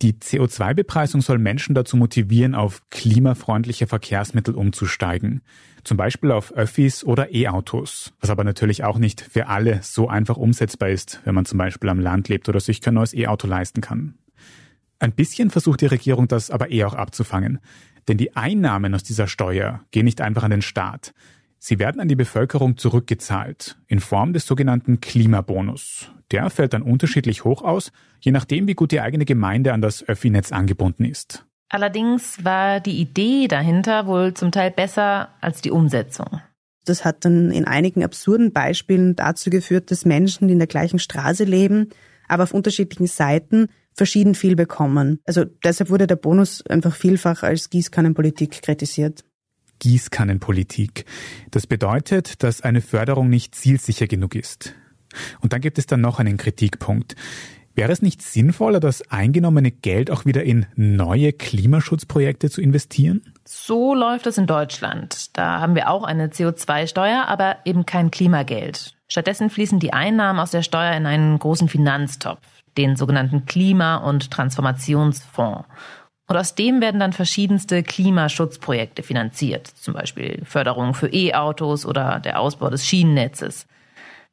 Die 0.00 0.14
CO2-Bepreisung 0.14 1.20
soll 1.20 1.36
Menschen 1.36 1.74
dazu 1.74 1.98
motivieren, 1.98 2.54
auf 2.54 2.80
klimafreundliche 2.88 3.86
Verkehrsmittel 3.86 4.54
umzusteigen. 4.54 5.42
Zum 5.84 5.98
Beispiel 5.98 6.30
auf 6.30 6.52
Öffis 6.52 7.04
oder 7.04 7.34
E-Autos. 7.34 8.14
Was 8.18 8.30
aber 8.30 8.44
natürlich 8.44 8.82
auch 8.82 8.96
nicht 8.96 9.20
für 9.20 9.48
alle 9.48 9.80
so 9.82 10.08
einfach 10.08 10.38
umsetzbar 10.38 10.88
ist, 10.88 11.20
wenn 11.24 11.34
man 11.34 11.44
zum 11.44 11.58
Beispiel 11.58 11.90
am 11.90 12.00
Land 12.00 12.30
lebt 12.30 12.48
oder 12.48 12.60
sich 12.60 12.80
kein 12.80 12.94
neues 12.94 13.12
E-Auto 13.12 13.46
leisten 13.46 13.82
kann. 13.82 14.14
Ein 15.00 15.12
bisschen 15.12 15.50
versucht 15.50 15.82
die 15.82 15.86
Regierung 15.86 16.28
das 16.28 16.50
aber 16.50 16.70
eher 16.70 16.86
auch 16.86 16.94
abzufangen. 16.94 17.58
Denn 18.08 18.16
die 18.16 18.34
Einnahmen 18.34 18.94
aus 18.94 19.02
dieser 19.02 19.26
Steuer 19.26 19.84
gehen 19.90 20.06
nicht 20.06 20.22
einfach 20.22 20.44
an 20.44 20.50
den 20.50 20.62
Staat. 20.62 21.12
Sie 21.66 21.78
werden 21.78 21.98
an 21.98 22.08
die 22.08 22.14
Bevölkerung 22.14 22.76
zurückgezahlt 22.76 23.78
in 23.86 23.98
Form 23.98 24.34
des 24.34 24.46
sogenannten 24.46 25.00
Klimabonus. 25.00 26.10
Der 26.30 26.50
fällt 26.50 26.74
dann 26.74 26.82
unterschiedlich 26.82 27.44
hoch 27.44 27.62
aus, 27.62 27.90
je 28.20 28.32
nachdem, 28.32 28.68
wie 28.68 28.74
gut 28.74 28.92
die 28.92 29.00
eigene 29.00 29.24
Gemeinde 29.24 29.72
an 29.72 29.80
das 29.80 30.06
Öffi-Netz 30.06 30.52
angebunden 30.52 31.06
ist. 31.06 31.46
Allerdings 31.70 32.44
war 32.44 32.80
die 32.80 33.00
Idee 33.00 33.48
dahinter 33.48 34.06
wohl 34.06 34.34
zum 34.34 34.52
Teil 34.52 34.72
besser 34.72 35.30
als 35.40 35.62
die 35.62 35.70
Umsetzung. 35.70 36.42
Das 36.84 37.06
hat 37.06 37.24
dann 37.24 37.50
in 37.50 37.66
einigen 37.66 38.04
absurden 38.04 38.52
Beispielen 38.52 39.16
dazu 39.16 39.48
geführt, 39.48 39.90
dass 39.90 40.04
Menschen, 40.04 40.48
die 40.48 40.52
in 40.52 40.58
der 40.58 40.68
gleichen 40.68 40.98
Straße 40.98 41.44
leben, 41.44 41.88
aber 42.28 42.42
auf 42.42 42.52
unterschiedlichen 42.52 43.06
Seiten 43.06 43.68
verschieden 43.94 44.34
viel 44.34 44.54
bekommen. 44.54 45.18
Also 45.24 45.46
deshalb 45.64 45.88
wurde 45.88 46.06
der 46.06 46.16
Bonus 46.16 46.62
einfach 46.66 46.94
vielfach 46.94 47.42
als 47.42 47.70
Gießkannenpolitik 47.70 48.60
kritisiert. 48.60 49.24
Gießkannenpolitik. 49.80 51.04
Das 51.50 51.66
bedeutet, 51.66 52.42
dass 52.42 52.60
eine 52.60 52.80
Förderung 52.80 53.28
nicht 53.28 53.54
zielsicher 53.54 54.06
genug 54.06 54.34
ist. 54.34 54.74
Und 55.40 55.52
dann 55.52 55.60
gibt 55.60 55.78
es 55.78 55.86
dann 55.86 56.00
noch 56.00 56.18
einen 56.18 56.36
Kritikpunkt. 56.36 57.14
Wäre 57.76 57.90
es 57.90 58.02
nicht 58.02 58.22
sinnvoller, 58.22 58.78
das 58.78 59.10
eingenommene 59.10 59.72
Geld 59.72 60.10
auch 60.10 60.24
wieder 60.24 60.44
in 60.44 60.66
neue 60.76 61.32
Klimaschutzprojekte 61.32 62.48
zu 62.48 62.60
investieren? 62.60 63.22
So 63.44 63.94
läuft 63.94 64.28
es 64.28 64.38
in 64.38 64.46
Deutschland. 64.46 65.36
Da 65.36 65.60
haben 65.60 65.74
wir 65.74 65.90
auch 65.90 66.04
eine 66.04 66.28
CO2-Steuer, 66.28 67.24
aber 67.26 67.56
eben 67.64 67.84
kein 67.84 68.12
Klimageld. 68.12 68.94
Stattdessen 69.08 69.50
fließen 69.50 69.80
die 69.80 69.92
Einnahmen 69.92 70.38
aus 70.38 70.52
der 70.52 70.62
Steuer 70.62 70.92
in 70.92 71.06
einen 71.06 71.38
großen 71.38 71.68
Finanztopf 71.68 72.40
den 72.76 72.96
sogenannten 72.96 73.46
Klima- 73.46 73.96
und 73.96 74.30
Transformationsfonds. 74.30 75.66
Und 76.26 76.36
aus 76.36 76.54
dem 76.54 76.80
werden 76.80 77.00
dann 77.00 77.12
verschiedenste 77.12 77.82
Klimaschutzprojekte 77.82 79.02
finanziert, 79.02 79.66
zum 79.66 79.94
Beispiel 79.94 80.42
Förderung 80.44 80.94
für 80.94 81.12
E-Autos 81.12 81.84
oder 81.84 82.18
der 82.20 82.40
Ausbau 82.40 82.70
des 82.70 82.86
Schienennetzes. 82.86 83.66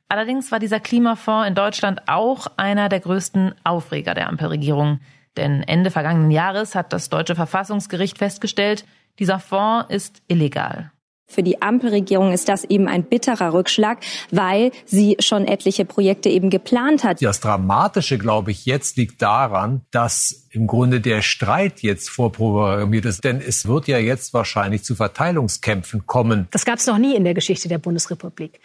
Allerdings 0.08 0.52
war 0.52 0.60
dieser 0.60 0.80
Klimafonds 0.80 1.48
in 1.48 1.56
Deutschland 1.56 2.02
auch 2.08 2.48
einer 2.58 2.90
der 2.90 3.00
größten 3.00 3.56
Aufreger 3.64 4.14
der 4.14 4.28
Ampelregierung. 4.28 5.00
Denn 5.38 5.64
Ende 5.64 5.92
vergangenen 5.92 6.32
Jahres 6.32 6.76
hat 6.76 6.92
das 6.92 7.10
deutsche 7.10 7.36
Verfassungsgericht 7.36 8.18
festgestellt, 8.18 8.86
dieser 9.20 9.40
Fonds 9.40 9.90
ist 9.90 10.22
illegal. 10.28 10.91
Für 11.32 11.44
die 11.44 11.62
Ampelregierung 11.62 12.34
ist 12.34 12.50
das 12.50 12.66
eben 12.66 12.88
ein 12.88 13.04
bitterer 13.04 13.54
Rückschlag, 13.54 14.00
weil 14.32 14.72
sie 14.86 15.16
schon 15.20 15.48
etliche 15.48 15.86
Projekte 15.86 16.30
eben 16.30 16.50
geplant 16.50 17.04
hat. 17.04 17.22
Das 17.22 17.40
Dramatische, 17.40 18.18
glaube 18.18 18.52
ich, 18.52 18.66
jetzt 18.66 18.98
liegt 18.98 19.22
daran, 19.22 19.82
dass 19.92 20.48
im 20.50 20.68
Grunde 20.68 21.00
der 21.00 21.22
Streit 21.22 21.82
jetzt 21.82 22.10
vorprogrammiert 22.10 23.06
ist. 23.06 23.24
Denn 23.24 23.40
es 23.40 23.66
wird 23.66 23.88
ja 23.88 23.98
jetzt 23.98 24.34
wahrscheinlich 24.34 24.84
zu 24.84 24.96
Verteilungskämpfen 24.96 26.06
kommen. 26.06 26.48
Das 26.52 26.66
gab 26.66 26.80
es 26.80 26.88
noch 26.88 26.98
nie 26.98 27.16
in 27.16 27.24
der 27.24 27.34
Geschichte 27.34 27.70
der 27.70 27.78
Bundesrepublik. 27.78 28.60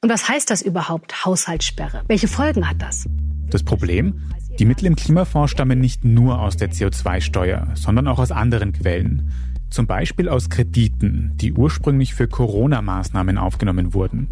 Und 0.00 0.10
was 0.10 0.28
heißt 0.28 0.50
das 0.50 0.62
überhaupt, 0.62 1.24
Haushaltssperre? 1.24 2.02
Welche 2.06 2.28
Folgen 2.28 2.68
hat 2.68 2.80
das? 2.80 3.06
Das 3.50 3.62
Problem? 3.62 4.22
Die 4.58 4.64
Mittel 4.64 4.86
im 4.86 4.96
Klimafonds 4.96 5.52
stammen 5.52 5.80
nicht 5.80 6.04
nur 6.04 6.40
aus 6.40 6.56
der 6.56 6.70
CO2-Steuer, 6.70 7.68
sondern 7.74 8.08
auch 8.08 8.18
aus 8.18 8.32
anderen 8.32 8.72
Quellen. 8.72 9.32
Zum 9.76 9.86
Beispiel 9.86 10.30
aus 10.30 10.48
Krediten, 10.48 11.32
die 11.34 11.52
ursprünglich 11.52 12.14
für 12.14 12.26
Corona-Maßnahmen 12.28 13.36
aufgenommen 13.36 13.92
wurden. 13.92 14.26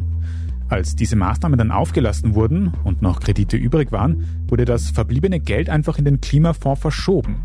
Als 0.71 0.97
diese 0.97 1.17
Maßnahmen 1.17 1.59
dann 1.59 1.71
aufgelassen 1.71 2.35
wurden 2.35 2.73
und 2.83 3.03
noch 3.03 3.21
Kredite 3.21 3.59
übrig 3.59 3.93
waren, 3.93 4.25
wurde 4.49 4.65
das 4.65 4.89
verbliebene 4.89 5.41
Geld 5.41 5.69
einfach 5.69 5.99
in 5.99 6.07
den 6.07 6.23
Klimafonds 6.23 6.81
verschoben. 6.81 7.43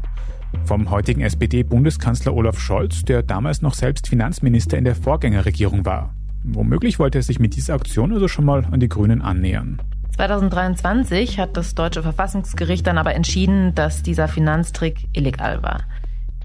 Vom 0.63 0.89
heutigen 0.91 1.19
SPD-Bundeskanzler 1.19 2.33
Olaf 2.33 2.57
Scholz, 2.57 3.03
der 3.03 3.21
damals 3.21 3.61
noch 3.61 3.73
selbst 3.73 4.07
Finanzminister 4.07 4.77
in 4.77 4.85
der 4.85 4.95
Vorgängerregierung 4.95 5.85
war. 5.85 6.15
Womöglich 6.45 6.99
wollte 6.99 7.17
er 7.17 7.23
sich 7.23 7.39
mit 7.39 7.57
dieser 7.57 7.73
Aktion 7.73 8.13
also 8.13 8.29
schon 8.29 8.45
mal 8.45 8.63
an 8.71 8.79
die 8.79 8.87
Grünen 8.87 9.21
annähern. 9.21 9.81
2023 10.15 11.37
hat 11.37 11.57
das 11.57 11.75
deutsche 11.75 12.01
Verfassungsgericht 12.01 12.87
dann 12.87 12.97
aber 12.97 13.13
entschieden, 13.13 13.75
dass 13.75 14.03
dieser 14.03 14.29
Finanztrick 14.29 15.09
illegal 15.11 15.63
war. 15.63 15.81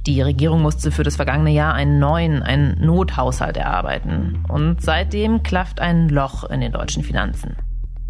Die 0.07 0.21
Regierung 0.21 0.61
musste 0.61 0.91
für 0.91 1.03
das 1.03 1.17
vergangene 1.17 1.51
Jahr 1.51 1.73
einen 1.73 1.99
neuen, 1.99 2.43
einen 2.43 2.79
Nothaushalt 2.85 3.57
erarbeiten. 3.57 4.45
Und 4.49 4.83
seitdem 4.83 5.43
klafft 5.43 5.81
ein 5.81 6.11
Loch 6.11 6.45
in 6.45 6.61
den 6.61 6.73
deutschen 6.73 7.03
Finanzen. 7.03 7.57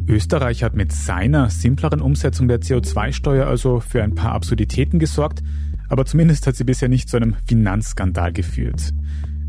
Österreich 0.08 0.64
hat 0.64 0.74
mit 0.74 0.92
seiner 0.92 1.50
simpleren 1.50 2.00
Umsetzung 2.00 2.48
der 2.48 2.60
CO2-Steuer 2.60 3.46
also 3.46 3.78
für 3.78 4.02
ein 4.02 4.16
paar 4.16 4.32
Absurditäten 4.32 4.98
gesorgt, 4.98 5.42
aber 5.88 6.04
zumindest 6.04 6.46
hat 6.46 6.56
sie 6.56 6.64
bisher 6.64 6.88
nicht 6.88 7.08
zu 7.08 7.16
einem 7.16 7.36
Finanzskandal 7.46 8.32
geführt. 8.32 8.92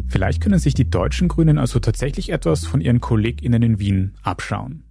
Vielleicht 0.07 0.41
können 0.41 0.59
sich 0.59 0.75
die 0.75 0.89
deutschen 0.89 1.27
Grünen 1.27 1.57
also 1.57 1.79
tatsächlich 1.79 2.31
etwas 2.31 2.65
von 2.65 2.79
ihren 2.79 3.01
KollegInnen 3.01 3.63
in 3.63 3.79
Wien 3.79 4.13
abschauen. 4.21 4.84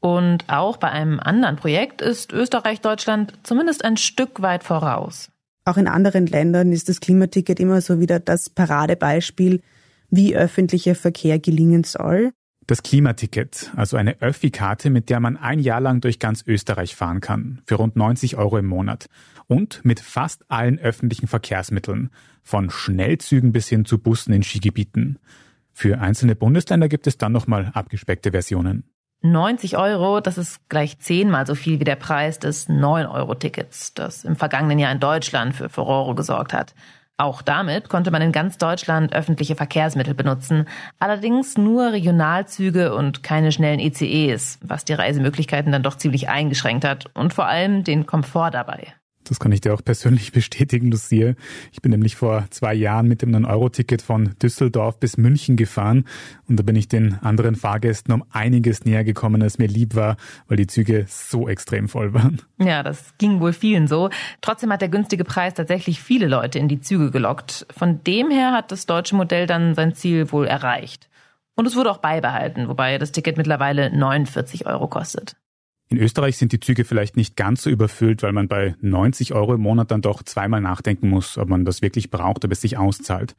Und 0.00 0.44
auch 0.48 0.76
bei 0.76 0.90
einem 0.90 1.18
anderen 1.18 1.56
Projekt 1.56 2.02
ist 2.02 2.32
Österreich 2.32 2.80
Deutschland 2.80 3.32
zumindest 3.42 3.84
ein 3.84 3.96
Stück 3.96 4.42
weit 4.42 4.62
voraus. 4.62 5.30
Auch 5.64 5.76
in 5.76 5.88
anderen 5.88 6.26
Ländern 6.26 6.72
ist 6.72 6.88
das 6.88 7.00
Klimaticket 7.00 7.60
immer 7.60 7.80
so 7.80 8.00
wieder 8.00 8.20
das 8.20 8.48
Paradebeispiel, 8.48 9.60
wie 10.08 10.36
öffentlicher 10.36 10.94
Verkehr 10.94 11.38
gelingen 11.38 11.84
soll. 11.84 12.32
Das 12.66 12.82
Klimaticket, 12.82 13.72
also 13.76 13.96
eine 13.96 14.20
Öffi-Karte, 14.20 14.90
mit 14.90 15.08
der 15.08 15.20
man 15.20 15.36
ein 15.36 15.58
Jahr 15.58 15.80
lang 15.80 16.00
durch 16.00 16.18
ganz 16.18 16.44
Österreich 16.46 16.94
fahren 16.94 17.20
kann, 17.20 17.62
für 17.66 17.76
rund 17.76 17.96
90 17.96 18.36
Euro 18.36 18.58
im 18.58 18.66
Monat. 18.66 19.06
Und 19.46 19.84
mit 19.84 20.00
fast 20.00 20.44
allen 20.50 20.78
öffentlichen 20.78 21.28
Verkehrsmitteln, 21.28 22.10
von 22.42 22.70
Schnellzügen 22.70 23.52
bis 23.52 23.68
hin 23.68 23.84
zu 23.84 23.98
Bussen 23.98 24.32
in 24.34 24.42
Skigebieten. 24.42 25.18
Für 25.72 26.00
einzelne 26.00 26.36
Bundesländer 26.36 26.88
gibt 26.88 27.06
es 27.06 27.18
dann 27.18 27.32
nochmal 27.32 27.70
abgespeckte 27.74 28.32
Versionen. 28.32 28.84
90 29.22 29.76
Euro, 29.76 30.20
das 30.20 30.38
ist 30.38 30.68
gleich 30.68 30.98
zehnmal 30.98 31.46
so 31.46 31.54
viel 31.54 31.80
wie 31.80 31.84
der 31.84 31.96
Preis 31.96 32.38
des 32.38 32.68
9-Euro-Tickets, 32.68 33.94
das 33.94 34.24
im 34.24 34.36
vergangenen 34.36 34.78
Jahr 34.78 34.92
in 34.92 35.00
Deutschland 35.00 35.56
für 35.56 35.68
Furore 35.68 36.14
gesorgt 36.14 36.52
hat. 36.52 36.74
Auch 37.20 37.42
damit 37.42 37.88
konnte 37.88 38.12
man 38.12 38.22
in 38.22 38.30
ganz 38.30 38.58
Deutschland 38.58 39.12
öffentliche 39.12 39.56
Verkehrsmittel 39.56 40.14
benutzen, 40.14 40.68
allerdings 41.00 41.58
nur 41.58 41.90
Regionalzüge 41.90 42.94
und 42.94 43.24
keine 43.24 43.50
schnellen 43.50 43.80
ECEs, 43.80 44.60
was 44.62 44.84
die 44.84 44.92
Reisemöglichkeiten 44.92 45.72
dann 45.72 45.82
doch 45.82 45.96
ziemlich 45.96 46.28
eingeschränkt 46.28 46.84
hat 46.84 47.06
und 47.14 47.34
vor 47.34 47.46
allem 47.46 47.82
den 47.82 48.06
Komfort 48.06 48.52
dabei. 48.52 48.94
Das 49.28 49.40
kann 49.40 49.52
ich 49.52 49.60
dir 49.60 49.74
auch 49.74 49.84
persönlich 49.84 50.32
bestätigen, 50.38 50.90
Lucia. 50.90 51.34
Ich 51.72 51.82
bin 51.82 51.90
nämlich 51.90 52.16
vor 52.16 52.46
zwei 52.50 52.74
Jahren 52.74 53.08
mit 53.08 53.22
dem 53.22 53.30
9-Euro-Ticket 53.30 54.02
von 54.02 54.34
Düsseldorf 54.42 54.98
bis 54.98 55.16
München 55.16 55.56
gefahren 55.56 56.04
und 56.48 56.58
da 56.58 56.62
bin 56.62 56.76
ich 56.76 56.88
den 56.88 57.18
anderen 57.22 57.54
Fahrgästen 57.54 58.14
um 58.14 58.24
einiges 58.30 58.84
näher 58.84 59.04
gekommen, 59.04 59.42
als 59.42 59.58
mir 59.58 59.68
lieb 59.68 59.94
war, 59.94 60.16
weil 60.46 60.56
die 60.56 60.66
Züge 60.66 61.04
so 61.08 61.48
extrem 61.48 61.88
voll 61.88 62.14
waren. 62.14 62.40
Ja, 62.58 62.82
das 62.82 63.14
ging 63.18 63.40
wohl 63.40 63.52
vielen 63.52 63.86
so. 63.86 64.10
Trotzdem 64.40 64.72
hat 64.72 64.80
der 64.80 64.88
günstige 64.88 65.24
Preis 65.24 65.54
tatsächlich 65.54 66.00
viele 66.00 66.26
Leute 66.26 66.58
in 66.58 66.68
die 66.68 66.80
Züge 66.80 67.10
gelockt. 67.10 67.66
Von 67.70 68.02
dem 68.04 68.30
her 68.30 68.52
hat 68.52 68.72
das 68.72 68.86
deutsche 68.86 69.16
Modell 69.16 69.46
dann 69.46 69.74
sein 69.74 69.94
Ziel 69.94 70.32
wohl 70.32 70.46
erreicht. 70.46 71.08
Und 71.54 71.66
es 71.66 71.74
wurde 71.74 71.90
auch 71.90 71.98
beibehalten, 71.98 72.68
wobei 72.68 72.98
das 72.98 73.12
Ticket 73.12 73.36
mittlerweile 73.36 73.90
49 73.90 74.66
Euro 74.66 74.86
kostet. 74.86 75.36
In 75.90 75.98
Österreich 75.98 76.36
sind 76.36 76.52
die 76.52 76.60
Züge 76.60 76.84
vielleicht 76.84 77.16
nicht 77.16 77.34
ganz 77.36 77.62
so 77.62 77.70
überfüllt, 77.70 78.22
weil 78.22 78.32
man 78.32 78.46
bei 78.46 78.74
90 78.82 79.32
Euro 79.32 79.54
im 79.54 79.62
Monat 79.62 79.90
dann 79.90 80.02
doch 80.02 80.22
zweimal 80.22 80.60
nachdenken 80.60 81.08
muss, 81.08 81.38
ob 81.38 81.48
man 81.48 81.64
das 81.64 81.80
wirklich 81.80 82.10
braucht, 82.10 82.44
ob 82.44 82.52
es 82.52 82.60
sich 82.60 82.76
auszahlt. 82.76 83.36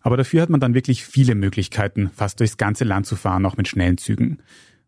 Aber 0.00 0.16
dafür 0.16 0.42
hat 0.42 0.50
man 0.50 0.58
dann 0.58 0.74
wirklich 0.74 1.04
viele 1.04 1.36
Möglichkeiten, 1.36 2.10
fast 2.12 2.40
durchs 2.40 2.56
ganze 2.56 2.82
Land 2.82 3.06
zu 3.06 3.14
fahren, 3.14 3.46
auch 3.46 3.56
mit 3.56 3.68
schnellen 3.68 3.98
Zügen. 3.98 4.38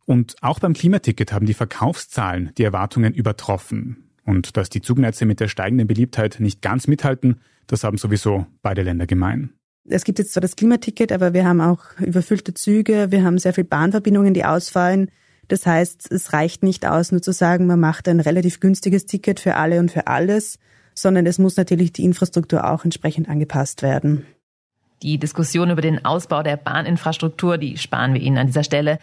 Und 0.06 0.34
auch 0.42 0.58
beim 0.58 0.74
Klimaticket 0.74 1.32
haben 1.32 1.46
die 1.46 1.54
Verkaufszahlen 1.54 2.50
die 2.58 2.64
Erwartungen 2.64 3.14
übertroffen. 3.14 4.10
Und 4.24 4.56
dass 4.56 4.68
die 4.68 4.80
Zugnetze 4.82 5.24
mit 5.24 5.38
der 5.38 5.48
steigenden 5.48 5.86
Beliebtheit 5.86 6.40
nicht 6.40 6.62
ganz 6.62 6.88
mithalten, 6.88 7.40
das 7.68 7.84
haben 7.84 7.96
sowieso 7.96 8.46
beide 8.62 8.82
Länder 8.82 9.06
gemein. 9.06 9.50
Es 9.86 10.04
gibt 10.04 10.18
jetzt 10.18 10.32
zwar 10.32 10.40
das 10.40 10.56
Klimaticket, 10.56 11.12
aber 11.12 11.32
wir 11.32 11.44
haben 11.44 11.60
auch 11.60 11.84
überfüllte 12.00 12.54
Züge, 12.54 13.10
wir 13.10 13.22
haben 13.22 13.38
sehr 13.38 13.52
viele 13.52 13.66
Bahnverbindungen, 13.66 14.34
die 14.34 14.44
ausfallen. 14.44 15.10
Das 15.48 15.66
heißt, 15.66 16.10
es 16.10 16.32
reicht 16.32 16.62
nicht 16.62 16.86
aus, 16.86 17.12
nur 17.12 17.22
zu 17.22 17.32
sagen, 17.32 17.66
man 17.66 17.80
macht 17.80 18.08
ein 18.08 18.20
relativ 18.20 18.60
günstiges 18.60 19.06
Ticket 19.06 19.40
für 19.40 19.56
alle 19.56 19.78
und 19.80 19.90
für 19.90 20.06
alles, 20.06 20.58
sondern 20.94 21.26
es 21.26 21.38
muss 21.38 21.56
natürlich 21.56 21.92
die 21.92 22.04
Infrastruktur 22.04 22.70
auch 22.70 22.84
entsprechend 22.84 23.28
angepasst 23.28 23.82
werden. 23.82 24.26
Die 25.02 25.18
Diskussion 25.18 25.70
über 25.70 25.82
den 25.82 26.04
Ausbau 26.04 26.42
der 26.42 26.56
Bahninfrastruktur, 26.56 27.58
die 27.58 27.76
sparen 27.76 28.14
wir 28.14 28.20
Ihnen 28.20 28.38
an 28.38 28.46
dieser 28.46 28.64
Stelle. 28.64 28.98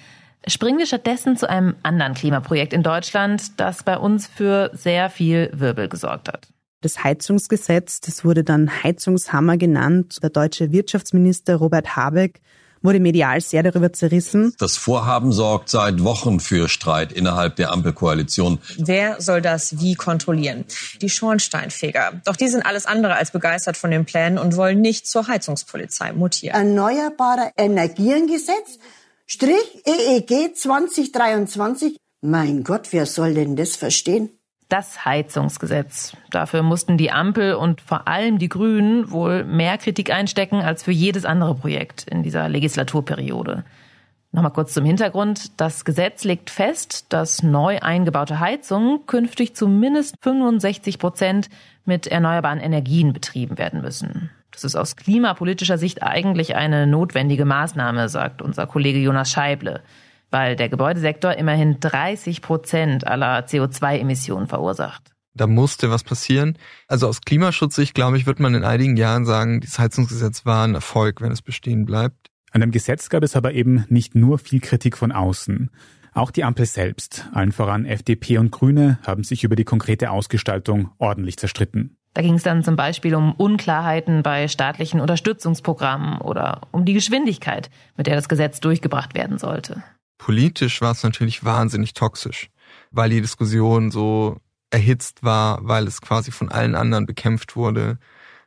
Springen 0.48 0.79
wir 0.79 0.88
stattdessen 0.88 1.38
zu 1.38 1.48
einem 1.48 1.75
anderen 1.83 2.15
Klimaprojekt 2.15 2.74
in 2.74 2.81
Deutschland, 2.81 3.60
das 3.60 3.83
bei 3.83 3.98
uns 3.98 4.25
für 4.25 4.71
sehr 4.74 5.10
viel 5.12 5.51
Wirbel 5.53 5.88
gesorgt 5.88 6.29
hat. 6.29 6.48
Das 6.81 7.03
Heizungsgesetz, 7.03 8.01
das 8.01 8.25
wurde 8.25 8.43
dann 8.43 8.83
Heizungshammer 8.83 9.57
genannt. 9.57 10.17
Der 10.24 10.31
deutsche 10.31 10.71
Wirtschaftsminister 10.71 11.57
Robert 11.57 11.95
Habeck 11.95 12.41
wurde 12.81 13.00
medial 13.00 13.41
sehr 13.41 13.63
darüber 13.63 13.93
zerrissen. 13.93 14.53
Das 14.59 14.77
Vorhaben 14.77 15.31
sorgt 15.31 15.69
seit 15.69 16.03
Wochen 16.03 16.39
für 16.39 16.69
Streit 16.69 17.11
innerhalb 17.11 17.55
der 17.55 17.71
Ampelkoalition. 17.71 18.59
Wer 18.77 19.21
soll 19.21 19.41
das 19.41 19.79
wie 19.79 19.95
kontrollieren? 19.95 20.65
Die 21.01 21.09
Schornsteinfeger. 21.09 22.21
Doch 22.25 22.35
die 22.35 22.47
sind 22.47 22.65
alles 22.65 22.85
andere 22.85 23.15
als 23.15 23.31
begeistert 23.31 23.77
von 23.77 23.91
den 23.91 24.05
Plänen 24.05 24.38
und 24.38 24.55
wollen 24.55 24.81
nicht 24.81 25.07
zur 25.07 25.27
Heizungspolizei 25.27 26.13
mutieren. 26.13 26.55
Erneuerbare 26.55 27.51
Energiengesetz, 27.57 28.79
Strich 29.25 29.83
EEG 29.85 30.55
2023. 30.55 31.97
Mein 32.21 32.63
Gott, 32.63 32.89
wer 32.91 33.06
soll 33.06 33.34
denn 33.34 33.56
das 33.56 33.75
verstehen? 33.75 34.29
Das 34.71 35.03
Heizungsgesetz. 35.03 36.15
Dafür 36.29 36.63
mussten 36.63 36.97
die 36.97 37.12
Ampel 37.12 37.55
und 37.55 37.81
vor 37.81 38.07
allem 38.07 38.38
die 38.38 38.47
Grünen 38.47 39.12
wohl 39.12 39.43
mehr 39.43 39.77
Kritik 39.77 40.12
einstecken 40.12 40.62
als 40.62 40.84
für 40.84 40.91
jedes 40.91 41.25
andere 41.25 41.55
Projekt 41.55 42.07
in 42.10 42.23
dieser 42.23 42.47
Legislaturperiode. 42.47 43.65
Nochmal 44.31 44.53
kurz 44.53 44.73
zum 44.73 44.86
Hintergrund. 44.86 45.60
Das 45.60 45.84
Gesetz 45.84 46.23
legt 46.23 46.49
fest, 46.49 47.07
dass 47.10 47.43
neu 47.43 47.79
eingebaute 47.79 48.39
Heizungen 48.39 49.05
künftig 49.07 49.57
zumindest 49.57 50.15
65 50.21 50.99
Prozent 50.99 51.49
mit 51.84 52.07
erneuerbaren 52.07 52.62
Energien 52.62 53.12
betrieben 53.12 53.57
werden 53.57 53.81
müssen. 53.81 54.29
Das 54.51 54.63
ist 54.63 54.77
aus 54.77 54.95
klimapolitischer 54.95 55.77
Sicht 55.77 56.01
eigentlich 56.01 56.55
eine 56.55 56.88
notwendige 56.88 57.43
Maßnahme, 57.43 58.07
sagt 58.07 58.41
unser 58.41 58.67
Kollege 58.67 58.99
Jonas 58.99 59.31
Scheible 59.31 59.81
weil 60.32 60.56
der 60.56 60.70
Gebäudesektor 60.70 61.34
immerhin 61.34 61.80
30 61.80 62.41
Prozent 62.41 63.06
aller 63.06 63.46
CO2-Emissionen 63.46 64.48
verursacht. 64.48 65.12
Da 65.34 65.48
musste 65.48 65.89
was 65.89 66.04
passieren. 66.04 66.58
Also 66.88 67.08
aus 67.08 67.22
Klimaschutzsicht, 67.22 67.94
glaube 67.94 68.17
ich, 68.17 68.26
wird 68.26 68.39
man 68.39 68.56
in 68.56 68.65
einigen 68.65 68.98
Jahren 68.98 69.26
sagen, 69.26 69.62
das 69.62 69.80
Heizungsgesetz 69.80 70.46
war 70.46 70.65
ein 70.67 70.76
Erfolg, 70.76 71.22
wenn 71.22 71.32
es 71.32 71.41
bestehen 71.41 71.86
bleibt. 71.86 72.28
An 72.52 72.62
dem 72.62 72.72
Gesetz 72.72 73.10
gab 73.10 73.24
es 73.24 73.36
aber 73.36 73.54
eben 73.54 73.86
nicht 73.88 74.13
nur 74.13 74.39
viel 74.39 74.60
Kritik 74.60 74.98
von 74.98 75.13
außen. 75.13 75.70
Auch 76.13 76.32
die 76.32 76.44
Ampel 76.44 76.65
selbst, 76.65 77.30
allen 77.32 77.54
voran 77.54 77.86
FDP 77.86 78.38
und 78.38 78.52
Grüne, 78.52 79.00
haben 79.06 79.24
sich 79.24 79.46
über 79.46 79.56
die 79.56 79.63
konkrete 79.63 80.12
Ausgestaltung 80.12 80.91
ordentlich 80.98 81.38
zerstritten. 81.38 81.96
Da 82.13 82.22
ging 82.22 82.34
es 82.34 82.44
dann 82.44 82.65
zum 82.65 82.76
Beispiel 82.76 83.15
um 83.15 83.34
Unklarheiten 83.34 84.22
bei 84.22 84.50
staatlichen 84.50 85.00
Unterstützungsprogrammen 85.00 86.20
oder 86.20 86.67
um 86.72 86.84
die 86.84 86.94
Geschwindigkeit, 86.94 87.70
mit 87.96 88.08
der 88.08 88.15
das 88.15 88.28
Gesetz 88.28 88.60
durchgebracht 88.60 89.15
werden 89.15 89.38
sollte. 89.38 89.82
Politisch 90.21 90.81
war 90.81 90.91
es 90.91 91.01
natürlich 91.01 91.43
wahnsinnig 91.43 91.95
toxisch, 91.95 92.51
weil 92.91 93.10
die 93.10 93.21
Diskussion 93.21 93.89
so 93.89 94.38
erhitzt 94.69 95.23
war, 95.23 95.57
weil 95.63 95.88
es 95.88 95.99
quasi 95.99 96.29
von 96.29 96.51
allen 96.51 96.75
anderen 96.75 97.07
bekämpft 97.07 97.55
wurde, 97.55 97.97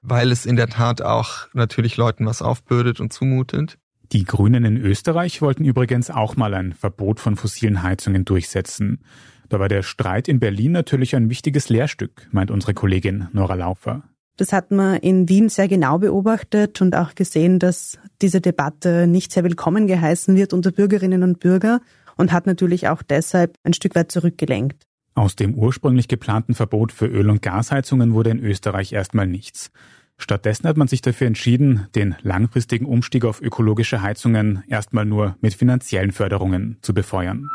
weil 0.01 0.31
es 0.31 0.47
in 0.47 0.55
der 0.55 0.69
Tat 0.69 1.03
auch 1.03 1.49
natürlich 1.53 1.97
Leuten 1.97 2.27
was 2.27 2.43
aufbürdet 2.43 3.01
und 3.01 3.13
zumutet. 3.13 3.77
Die 4.13 4.23
Grünen 4.23 4.65
in 4.65 4.77
Österreich 4.77 5.43
wollten 5.43 5.65
übrigens 5.65 6.11
auch 6.11 6.37
mal 6.37 6.55
ein 6.55 6.75
Verbot 6.75 7.19
von 7.19 7.35
fossilen 7.35 7.83
Heizungen 7.83 8.25
durchsetzen. 8.25 9.03
Da 9.49 9.59
war 9.59 9.69
der 9.69 9.83
Streit 9.83 10.29
in 10.29 10.39
Berlin 10.39 10.71
natürlich 10.71 11.17
ein 11.17 11.29
wichtiges 11.29 11.71
Lehrstück, 11.71 12.29
meint 12.31 12.53
unsere 12.53 12.75
Kollegin 12.75 13.27
Nora 13.33 13.55
Laufer. 13.55 14.05
Das 14.37 14.53
hat 14.53 14.73
man 14.73 14.97
in 14.97 15.29
Wien 15.29 15.49
sehr 15.49 15.69
genau 15.69 15.99
beobachtet 15.99 16.81
und 16.81 16.97
auch 16.97 17.15
gesehen, 17.15 17.61
dass 17.61 17.99
diese 18.21 18.41
Debatte 18.41 19.07
nicht 19.07 19.31
sehr 19.31 19.45
willkommen 19.45 19.87
geheißen 19.87 20.35
wird 20.37 20.53
unter 20.53 20.73
Bürgerinnen 20.73 21.23
und 21.23 21.39
Bürger 21.39 21.81
und 22.17 22.33
hat 22.33 22.47
natürlich 22.47 22.89
auch 22.89 23.03
deshalb 23.03 23.57
ein 23.63 23.75
Stück 23.75 23.95
weit 23.95 24.11
zurückgelenkt. 24.11 24.87
Aus 25.15 25.37
dem 25.37 25.55
ursprünglich 25.55 26.09
geplanten 26.09 26.55
Verbot 26.55 26.91
für 26.91 27.07
Öl- 27.07 27.31
und 27.31 27.43
Gasheizungen 27.43 28.15
wurde 28.15 28.31
in 28.31 28.41
Österreich 28.41 28.93
erstmal 28.93 29.29
nichts. 29.29 29.71
Stattdessen 30.17 30.69
hat 30.69 30.77
man 30.77 30.89
sich 30.89 31.03
dafür 31.03 31.29
entschieden, 31.29 31.87
den 31.95 32.17
langfristigen 32.23 32.87
Umstieg 32.87 33.25
auf 33.25 33.41
ökologische 33.41 34.03
Heizungen 34.03 34.65
erstmal 34.67 35.05
nur 35.05 35.37
mit 35.41 35.55
finanziellen 35.55 36.13
Förderungen 36.13 36.79
zu 36.83 36.93
befeuern. 36.93 37.49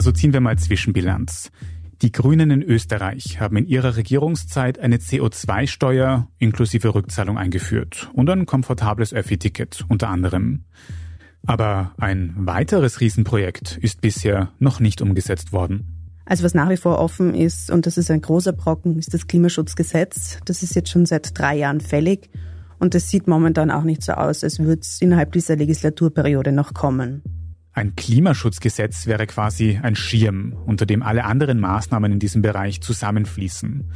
Also 0.00 0.12
ziehen 0.12 0.32
wir 0.32 0.40
mal 0.40 0.56
Zwischenbilanz. 0.56 1.50
Die 2.00 2.10
Grünen 2.10 2.50
in 2.50 2.62
Österreich 2.62 3.38
haben 3.38 3.58
in 3.58 3.66
ihrer 3.66 3.96
Regierungszeit 3.96 4.78
eine 4.78 4.96
CO2-Steuer 4.96 6.26
inklusive 6.38 6.94
Rückzahlung 6.94 7.36
eingeführt 7.36 8.10
und 8.14 8.30
ein 8.30 8.46
komfortables 8.46 9.12
Öffi-Ticket 9.12 9.84
unter 9.88 10.08
anderem. 10.08 10.64
Aber 11.44 11.92
ein 11.98 12.32
weiteres 12.34 13.02
Riesenprojekt 13.02 13.76
ist 13.76 14.00
bisher 14.00 14.50
noch 14.58 14.80
nicht 14.80 15.02
umgesetzt 15.02 15.52
worden. 15.52 16.14
Also 16.24 16.44
was 16.44 16.54
nach 16.54 16.70
wie 16.70 16.78
vor 16.78 16.98
offen 16.98 17.34
ist, 17.34 17.70
und 17.70 17.84
das 17.84 17.98
ist 17.98 18.10
ein 18.10 18.22
großer 18.22 18.54
Brocken, 18.54 18.98
ist 18.98 19.12
das 19.12 19.26
Klimaschutzgesetz. 19.26 20.38
Das 20.46 20.62
ist 20.62 20.74
jetzt 20.74 20.88
schon 20.88 21.04
seit 21.04 21.38
drei 21.38 21.58
Jahren 21.58 21.82
fällig 21.82 22.30
und 22.78 22.94
es 22.94 23.10
sieht 23.10 23.28
momentan 23.28 23.70
auch 23.70 23.84
nicht 23.84 24.02
so 24.02 24.12
aus, 24.12 24.44
als 24.44 24.60
würde 24.60 24.80
es 24.80 25.02
innerhalb 25.02 25.32
dieser 25.32 25.56
Legislaturperiode 25.56 26.52
noch 26.52 26.72
kommen. 26.72 27.22
Ein 27.80 27.96
Klimaschutzgesetz 27.96 29.06
wäre 29.06 29.26
quasi 29.26 29.80
ein 29.82 29.96
Schirm, 29.96 30.54
unter 30.66 30.84
dem 30.84 31.02
alle 31.02 31.24
anderen 31.24 31.58
Maßnahmen 31.60 32.12
in 32.12 32.18
diesem 32.18 32.42
Bereich 32.42 32.82
zusammenfließen. 32.82 33.90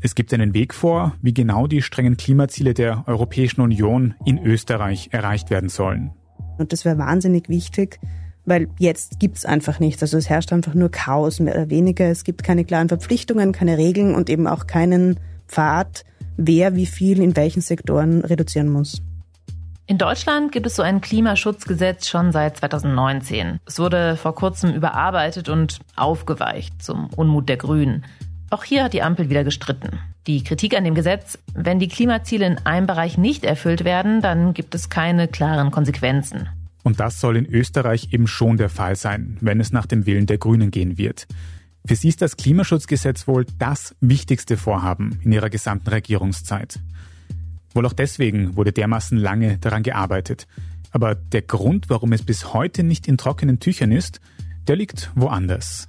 Es 0.00 0.16
gibt 0.16 0.34
einen 0.34 0.52
Weg 0.52 0.74
vor, 0.74 1.14
wie 1.22 1.32
genau 1.32 1.68
die 1.68 1.80
strengen 1.80 2.16
Klimaziele 2.16 2.74
der 2.74 3.04
Europäischen 3.06 3.60
Union 3.60 4.14
in 4.24 4.36
Österreich 4.44 5.10
erreicht 5.12 5.48
werden 5.48 5.68
sollen. 5.68 6.10
Und 6.58 6.72
das 6.72 6.84
wäre 6.84 6.98
wahnsinnig 6.98 7.48
wichtig, 7.48 8.00
weil 8.46 8.66
jetzt 8.80 9.20
gibt's 9.20 9.44
einfach 9.44 9.78
nichts. 9.78 10.02
Also 10.02 10.18
es 10.18 10.28
herrscht 10.28 10.52
einfach 10.52 10.74
nur 10.74 10.90
Chaos, 10.90 11.38
mehr 11.38 11.54
oder 11.54 11.70
weniger. 11.70 12.06
Es 12.06 12.24
gibt 12.24 12.42
keine 12.42 12.64
klaren 12.64 12.88
Verpflichtungen, 12.88 13.52
keine 13.52 13.78
Regeln 13.78 14.16
und 14.16 14.28
eben 14.28 14.48
auch 14.48 14.66
keinen 14.66 15.20
Pfad, 15.46 16.04
wer 16.36 16.74
wie 16.74 16.86
viel 16.86 17.22
in 17.22 17.36
welchen 17.36 17.62
Sektoren 17.62 18.24
reduzieren 18.24 18.70
muss. 18.70 19.00
In 19.90 19.98
Deutschland 19.98 20.52
gibt 20.52 20.66
es 20.66 20.76
so 20.76 20.82
ein 20.82 21.00
Klimaschutzgesetz 21.00 22.06
schon 22.06 22.30
seit 22.30 22.58
2019. 22.58 23.58
Es 23.66 23.80
wurde 23.80 24.16
vor 24.16 24.36
kurzem 24.36 24.72
überarbeitet 24.72 25.48
und 25.48 25.80
aufgeweicht 25.96 26.80
zum 26.80 27.08
Unmut 27.16 27.48
der 27.48 27.56
Grünen. 27.56 28.04
Auch 28.50 28.62
hier 28.62 28.84
hat 28.84 28.92
die 28.92 29.02
Ampel 29.02 29.30
wieder 29.30 29.42
gestritten. 29.42 29.98
Die 30.28 30.44
Kritik 30.44 30.76
an 30.76 30.84
dem 30.84 30.94
Gesetz, 30.94 31.40
wenn 31.54 31.80
die 31.80 31.88
Klimaziele 31.88 32.46
in 32.46 32.58
einem 32.58 32.86
Bereich 32.86 33.18
nicht 33.18 33.42
erfüllt 33.42 33.82
werden, 33.82 34.22
dann 34.22 34.54
gibt 34.54 34.76
es 34.76 34.90
keine 34.90 35.26
klaren 35.26 35.72
Konsequenzen. 35.72 36.48
Und 36.84 37.00
das 37.00 37.20
soll 37.20 37.36
in 37.36 37.46
Österreich 37.46 38.12
eben 38.12 38.28
schon 38.28 38.58
der 38.58 38.68
Fall 38.68 38.94
sein, 38.94 39.38
wenn 39.40 39.58
es 39.58 39.72
nach 39.72 39.86
dem 39.86 40.06
Willen 40.06 40.26
der 40.26 40.38
Grünen 40.38 40.70
gehen 40.70 40.98
wird. 40.98 41.26
Für 41.84 41.96
sie 41.96 42.10
ist 42.10 42.22
das 42.22 42.36
Klimaschutzgesetz 42.36 43.26
wohl 43.26 43.44
das 43.58 43.96
wichtigste 44.00 44.56
Vorhaben 44.56 45.18
in 45.24 45.32
ihrer 45.32 45.50
gesamten 45.50 45.88
Regierungszeit. 45.88 46.78
Wohl 47.74 47.86
auch 47.86 47.92
deswegen 47.92 48.56
wurde 48.56 48.72
dermaßen 48.72 49.16
lange 49.16 49.58
daran 49.58 49.82
gearbeitet. 49.82 50.46
Aber 50.90 51.14
der 51.14 51.42
Grund, 51.42 51.88
warum 51.88 52.12
es 52.12 52.22
bis 52.22 52.52
heute 52.52 52.82
nicht 52.82 53.06
in 53.06 53.16
trockenen 53.16 53.60
Tüchern 53.60 53.92
ist, 53.92 54.20
der 54.66 54.76
liegt 54.76 55.10
woanders. 55.14 55.88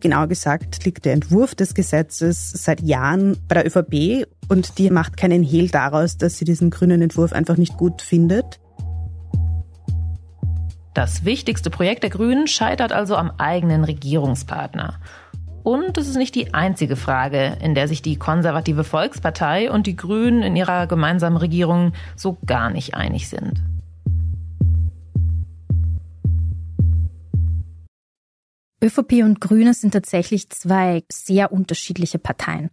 Genauer 0.00 0.28
gesagt 0.28 0.84
liegt 0.84 1.04
der 1.04 1.12
Entwurf 1.12 1.54
des 1.54 1.74
Gesetzes 1.74 2.50
seit 2.50 2.80
Jahren 2.80 3.36
bei 3.48 3.62
der 3.62 3.66
ÖVP 3.66 4.26
und 4.48 4.78
die 4.78 4.90
macht 4.90 5.16
keinen 5.16 5.42
Hehl 5.42 5.68
daraus, 5.68 6.16
dass 6.16 6.38
sie 6.38 6.46
diesen 6.46 6.70
grünen 6.70 7.02
Entwurf 7.02 7.32
einfach 7.32 7.58
nicht 7.58 7.76
gut 7.76 8.00
findet. 8.00 8.60
Das 10.94 11.24
wichtigste 11.24 11.70
Projekt 11.70 12.02
der 12.02 12.10
Grünen 12.10 12.46
scheitert 12.46 12.92
also 12.92 13.14
am 13.14 13.30
eigenen 13.38 13.84
Regierungspartner. 13.84 14.98
Und 15.62 15.98
es 15.98 16.08
ist 16.08 16.16
nicht 16.16 16.34
die 16.34 16.54
einzige 16.54 16.96
Frage, 16.96 17.58
in 17.60 17.74
der 17.74 17.86
sich 17.86 18.00
die 18.00 18.16
konservative 18.16 18.84
Volkspartei 18.84 19.70
und 19.70 19.86
die 19.86 19.96
Grünen 19.96 20.42
in 20.42 20.56
ihrer 20.56 20.86
gemeinsamen 20.86 21.36
Regierung 21.36 21.92
so 22.16 22.38
gar 22.46 22.70
nicht 22.70 22.94
einig 22.94 23.28
sind. 23.28 23.62
ÖVP 28.82 29.22
und 29.22 29.40
Grüne 29.40 29.74
sind 29.74 29.90
tatsächlich 29.90 30.48
zwei 30.48 31.02
sehr 31.12 31.52
unterschiedliche 31.52 32.18
Parteien. 32.18 32.70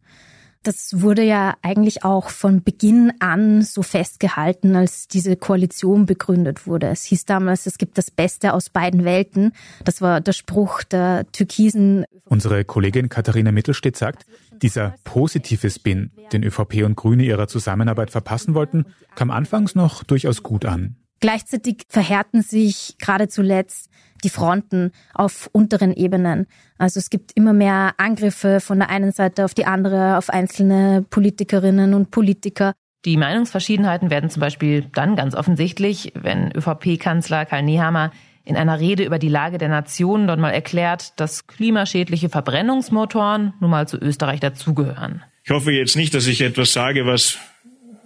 Das 0.68 1.00
wurde 1.02 1.24
ja 1.24 1.56
eigentlich 1.62 2.04
auch 2.04 2.30
von 2.30 2.62
Beginn 2.62 3.14
an 3.20 3.62
so 3.62 3.84
festgehalten, 3.84 4.76
als 4.76 5.08
diese 5.08 5.38
Koalition 5.38 6.06
begründet 6.06 6.68
wurde. 6.68 6.88
Es 6.88 7.06
hieß 7.06 7.24
damals, 7.24 7.68
es 7.68 7.78
gibt 7.78 7.98
das 7.98 8.12
Beste 8.12 8.54
aus 8.54 8.70
beiden 8.70 9.06
Welten. 9.06 9.54
Das 9.86 10.02
war 10.02 10.20
der 10.20 10.34
Spruch 10.34 10.84
der 10.84 11.26
türkisen. 11.32 12.04
Unsere 12.26 12.66
Kollegin 12.66 13.08
Katharina 13.08 13.54
Mittelstedt 13.54 13.96
sagt, 13.96 14.26
dieser 14.62 14.96
positive 15.06 15.70
Spin, 15.70 16.12
den 16.34 16.44
ÖVP 16.44 16.84
und 16.84 16.98
Grüne 16.98 17.24
ihrer 17.24 17.48
Zusammenarbeit 17.48 18.12
verpassen 18.12 18.54
wollten, 18.54 18.88
kam 19.16 19.32
anfangs 19.32 19.74
noch 19.74 20.04
durchaus 20.04 20.44
gut 20.44 20.66
an. 20.66 20.98
Gleichzeitig 21.22 21.84
verhärten 21.88 22.42
sich 22.42 22.98
gerade 23.00 23.30
zuletzt 23.30 23.90
die 24.24 24.30
Fronten 24.30 24.92
auf 25.14 25.50
unteren 25.52 25.94
Ebenen. 25.94 26.48
Also 26.78 27.00
es 27.00 27.10
gibt 27.10 27.32
immer 27.36 27.54
mehr 27.54 27.94
Angriffe 27.98 28.60
von 28.60 28.80
der 28.80 28.90
einen 28.90 29.12
Seite 29.12 29.46
auf 29.46 29.54
die 29.54 29.66
andere, 29.66 30.18
auf 30.18 30.30
einzelne 30.30 31.06
Politikerinnen 31.10 31.94
und 31.94 32.12
Politiker. 32.12 32.74
Die 33.06 33.18
Meinungsverschiedenheiten 33.18 34.10
werden 34.10 34.30
zum 34.30 34.42
Beispiel 34.42 34.86
dann 34.94 35.16
ganz 35.16 35.36
offensichtlich, 35.36 36.12
wenn 36.16 36.52
ÖVP-Kanzler 36.52 37.46
Karl 37.46 37.64
Nehammer 37.64 38.12
in 38.44 38.56
einer 38.56 38.80
Rede 38.80 39.04
über 39.04 39.20
die 39.20 39.30
Lage 39.30 39.58
der 39.58 39.70
Nation 39.70 40.28
dort 40.28 40.40
mal 40.40 40.52
erklärt, 40.52 41.20
dass 41.20 41.48
klimaschädliche 41.48 42.30
Verbrennungsmotoren 42.30 43.54
nun 43.60 43.70
mal 43.70 43.88
zu 43.88 43.98
Österreich 43.98 44.40
dazugehören. 44.40 45.24
Ich 45.44 45.52
hoffe 45.52 45.72
jetzt 45.72 45.96
nicht, 45.96 46.14
dass 46.14 46.28
ich 46.28 46.42
etwas 46.42 46.74
sage, 46.74 47.06
was 47.06 47.38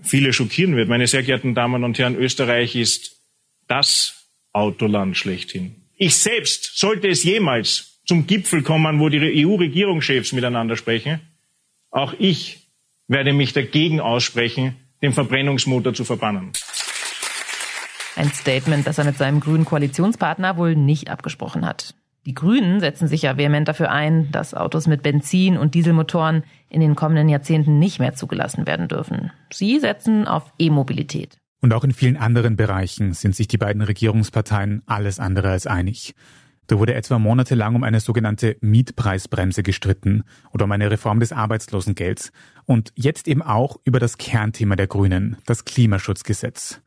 viele 0.01 0.33
schockieren 0.33 0.75
wird. 0.75 0.89
Meine 0.89 1.07
sehr 1.07 1.23
geehrten 1.23 1.55
Damen 1.55 1.83
und 1.83 1.97
Herren, 1.97 2.15
Österreich 2.15 2.75
ist 2.75 3.21
das 3.67 4.29
Autoland 4.51 5.15
schlechthin. 5.15 5.80
Ich 6.03 6.17
selbst, 6.17 6.79
sollte 6.79 7.09
es 7.09 7.23
jemals 7.23 8.01
zum 8.07 8.25
Gipfel 8.25 8.63
kommen, 8.63 8.99
wo 8.99 9.09
die 9.09 9.45
EU-Regierungschefs 9.45 10.31
miteinander 10.31 10.75
sprechen, 10.75 11.19
auch 11.91 12.15
ich 12.17 12.71
werde 13.07 13.33
mich 13.33 13.53
dagegen 13.53 13.99
aussprechen, 13.99 14.77
den 15.03 15.13
Verbrennungsmotor 15.13 15.93
zu 15.93 16.03
verbannen. 16.03 16.53
Ein 18.15 18.31
Statement, 18.31 18.87
das 18.87 18.97
er 18.97 19.03
mit 19.03 19.19
seinem 19.19 19.41
grünen 19.41 19.63
Koalitionspartner 19.63 20.57
wohl 20.57 20.75
nicht 20.75 21.11
abgesprochen 21.11 21.67
hat. 21.67 21.93
Die 22.25 22.33
Grünen 22.33 22.79
setzen 22.79 23.07
sich 23.07 23.21
ja 23.21 23.37
vehement 23.37 23.67
dafür 23.67 23.91
ein, 23.91 24.31
dass 24.31 24.55
Autos 24.55 24.87
mit 24.87 25.03
Benzin- 25.03 25.59
und 25.59 25.75
Dieselmotoren 25.75 26.43
in 26.69 26.81
den 26.81 26.95
kommenden 26.95 27.29
Jahrzehnten 27.29 27.77
nicht 27.77 27.99
mehr 27.99 28.15
zugelassen 28.15 28.65
werden 28.65 28.87
dürfen. 28.87 29.31
Sie 29.53 29.77
setzen 29.77 30.27
auf 30.27 30.51
E-Mobilität. 30.57 31.40
Und 31.61 31.73
auch 31.73 31.83
in 31.83 31.93
vielen 31.93 32.17
anderen 32.17 32.55
Bereichen 32.55 33.13
sind 33.13 33.35
sich 33.35 33.47
die 33.47 33.57
beiden 33.57 33.83
Regierungsparteien 33.83 34.81
alles 34.87 35.19
andere 35.19 35.51
als 35.51 35.67
einig. 35.67 36.15
Da 36.67 36.79
wurde 36.79 36.93
etwa 36.93 37.19
monatelang 37.19 37.75
um 37.75 37.83
eine 37.83 37.99
sogenannte 37.99 38.57
Mietpreisbremse 38.61 39.61
gestritten 39.61 40.23
oder 40.51 40.65
um 40.65 40.71
eine 40.71 40.89
Reform 40.89 41.19
des 41.19 41.31
Arbeitslosengelds 41.31 42.31
und 42.65 42.91
jetzt 42.95 43.27
eben 43.27 43.41
auch 43.41 43.79
über 43.83 43.99
das 43.99 44.17
Kernthema 44.17 44.75
der 44.75 44.87
Grünen, 44.87 45.37
das 45.45 45.65
Klimaschutzgesetz. 45.65 46.81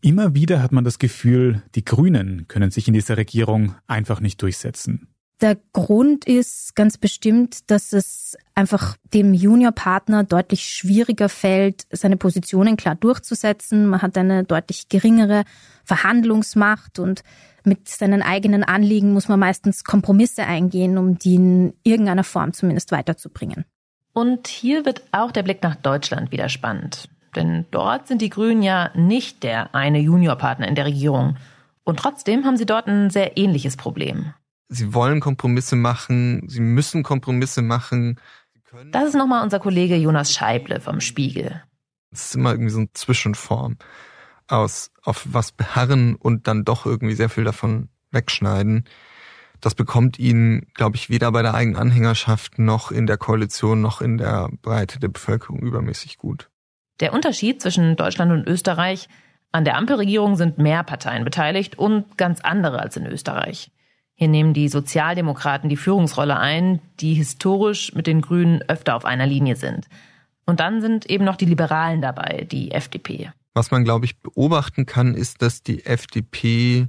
Immer 0.00 0.34
wieder 0.34 0.62
hat 0.62 0.72
man 0.72 0.84
das 0.84 0.98
Gefühl, 0.98 1.62
die 1.74 1.84
Grünen 1.84 2.46
können 2.48 2.70
sich 2.70 2.88
in 2.88 2.94
dieser 2.94 3.16
Regierung 3.16 3.74
einfach 3.86 4.20
nicht 4.20 4.42
durchsetzen. 4.42 5.08
Der 5.40 5.56
Grund 5.72 6.26
ist 6.26 6.76
ganz 6.76 6.96
bestimmt, 6.96 7.70
dass 7.70 7.92
es 7.92 8.36
einfach 8.54 8.96
dem 9.12 9.34
Juniorpartner 9.34 10.24
deutlich 10.24 10.64
schwieriger 10.64 11.28
fällt, 11.28 11.86
seine 11.90 12.16
Positionen 12.16 12.76
klar 12.76 12.94
durchzusetzen. 12.94 13.86
Man 13.86 14.00
hat 14.00 14.16
eine 14.16 14.44
deutlich 14.44 14.88
geringere 14.88 15.44
Verhandlungsmacht 15.84 16.98
und 16.98 17.22
mit 17.64 17.88
seinen 17.88 18.22
eigenen 18.22 18.62
Anliegen 18.62 19.12
muss 19.12 19.28
man 19.28 19.40
meistens 19.40 19.84
Kompromisse 19.84 20.44
eingehen, 20.44 20.98
um 20.98 21.18
die 21.18 21.34
in 21.34 21.74
irgendeiner 21.82 22.24
Form 22.24 22.52
zumindest 22.52 22.92
weiterzubringen. 22.92 23.64
Und 24.12 24.46
hier 24.46 24.84
wird 24.84 25.02
auch 25.10 25.32
der 25.32 25.42
Blick 25.42 25.62
nach 25.62 25.74
Deutschland 25.74 26.30
wieder 26.30 26.48
spannend. 26.48 27.08
Denn 27.34 27.64
dort 27.72 28.06
sind 28.06 28.22
die 28.22 28.30
Grünen 28.30 28.62
ja 28.62 28.90
nicht 28.94 29.42
der 29.42 29.74
eine 29.74 29.98
Juniorpartner 29.98 30.68
in 30.68 30.76
der 30.76 30.84
Regierung. 30.84 31.36
Und 31.82 31.98
trotzdem 31.98 32.44
haben 32.44 32.56
sie 32.56 32.66
dort 32.66 32.86
ein 32.86 33.10
sehr 33.10 33.36
ähnliches 33.36 33.76
Problem. 33.76 34.32
Sie 34.68 34.94
wollen 34.94 35.20
Kompromisse 35.20 35.76
machen, 35.76 36.48
sie 36.48 36.60
müssen 36.60 37.02
Kompromisse 37.02 37.62
machen. 37.62 38.18
Das 38.90 39.08
ist 39.08 39.14
nochmal 39.14 39.42
unser 39.44 39.60
Kollege 39.60 39.96
Jonas 39.96 40.32
Scheible 40.32 40.80
vom 40.80 41.00
Spiegel. 41.00 41.62
Es 42.10 42.26
ist 42.26 42.34
immer 42.34 42.52
irgendwie 42.52 42.70
so 42.70 42.78
eine 42.78 42.92
Zwischenform 42.92 43.76
aus 44.48 44.90
auf 45.02 45.26
was 45.30 45.52
beharren 45.52 46.16
und 46.16 46.48
dann 46.48 46.64
doch 46.64 46.86
irgendwie 46.86 47.14
sehr 47.14 47.28
viel 47.28 47.44
davon 47.44 47.88
wegschneiden. 48.10 48.84
Das 49.60 49.74
bekommt 49.74 50.18
ihn, 50.18 50.66
glaube 50.74 50.96
ich, 50.96 51.08
weder 51.08 51.32
bei 51.32 51.42
der 51.42 51.54
eigenen 51.54 51.80
Anhängerschaft 51.80 52.58
noch 52.58 52.90
in 52.90 53.06
der 53.06 53.16
Koalition 53.16 53.80
noch 53.80 54.00
in 54.00 54.18
der 54.18 54.50
Breite 54.60 54.98
der 54.98 55.08
Bevölkerung 55.08 55.60
übermäßig 55.60 56.18
gut. 56.18 56.50
Der 57.00 57.12
Unterschied 57.12 57.62
zwischen 57.62 57.96
Deutschland 57.96 58.30
und 58.30 58.46
Österreich, 58.46 59.08
an 59.52 59.64
der 59.64 59.76
Ampelregierung 59.76 60.36
sind 60.36 60.58
mehr 60.58 60.82
Parteien 60.82 61.24
beteiligt 61.24 61.78
und 61.78 62.18
ganz 62.18 62.40
andere 62.40 62.80
als 62.80 62.96
in 62.96 63.06
Österreich. 63.06 63.70
Hier 64.24 64.30
nehmen 64.30 64.54
die 64.54 64.70
Sozialdemokraten 64.70 65.68
die 65.68 65.76
Führungsrolle 65.76 66.38
ein, 66.38 66.80
die 66.98 67.12
historisch 67.12 67.92
mit 67.92 68.06
den 68.06 68.22
Grünen 68.22 68.62
öfter 68.68 68.96
auf 68.96 69.04
einer 69.04 69.26
Linie 69.26 69.54
sind. 69.54 69.86
Und 70.46 70.60
dann 70.60 70.80
sind 70.80 71.04
eben 71.10 71.26
noch 71.26 71.36
die 71.36 71.44
Liberalen 71.44 72.00
dabei, 72.00 72.46
die 72.50 72.70
FDP. 72.70 73.32
Was 73.52 73.70
man, 73.70 73.84
glaube 73.84 74.06
ich, 74.06 74.18
beobachten 74.20 74.86
kann, 74.86 75.12
ist, 75.12 75.42
dass 75.42 75.62
die 75.62 75.84
FDP 75.84 76.86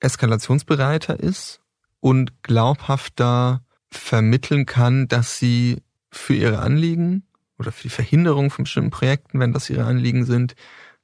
eskalationsbereiter 0.00 1.20
ist 1.20 1.60
und 2.00 2.42
glaubhafter 2.42 3.60
vermitteln 3.90 4.64
kann, 4.64 5.08
dass 5.08 5.38
sie 5.38 5.82
für 6.10 6.32
ihre 6.32 6.60
Anliegen 6.60 7.24
oder 7.58 7.70
für 7.70 7.82
die 7.82 7.90
Verhinderung 7.90 8.48
von 8.48 8.62
bestimmten 8.64 8.88
Projekten, 8.88 9.40
wenn 9.40 9.52
das 9.52 9.68
ihre 9.68 9.84
Anliegen 9.84 10.24
sind, 10.24 10.54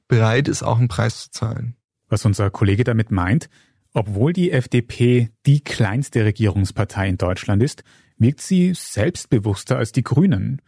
bereit 0.08 0.48
ist, 0.48 0.62
auch 0.62 0.78
einen 0.78 0.88
Preis 0.88 1.24
zu 1.24 1.30
zahlen. 1.30 1.76
Was 2.08 2.24
unser 2.24 2.48
Kollege 2.48 2.84
damit 2.84 3.10
meint, 3.10 3.50
obwohl 3.94 4.32
die 4.32 4.50
FDP 4.50 5.30
die 5.46 5.62
kleinste 5.62 6.24
Regierungspartei 6.24 7.08
in 7.08 7.16
Deutschland 7.16 7.62
ist, 7.62 7.84
wirkt 8.18 8.40
sie 8.40 8.74
selbstbewusster 8.74 9.78
als 9.78 9.92
die 9.92 10.02
Grünen. 10.02 10.60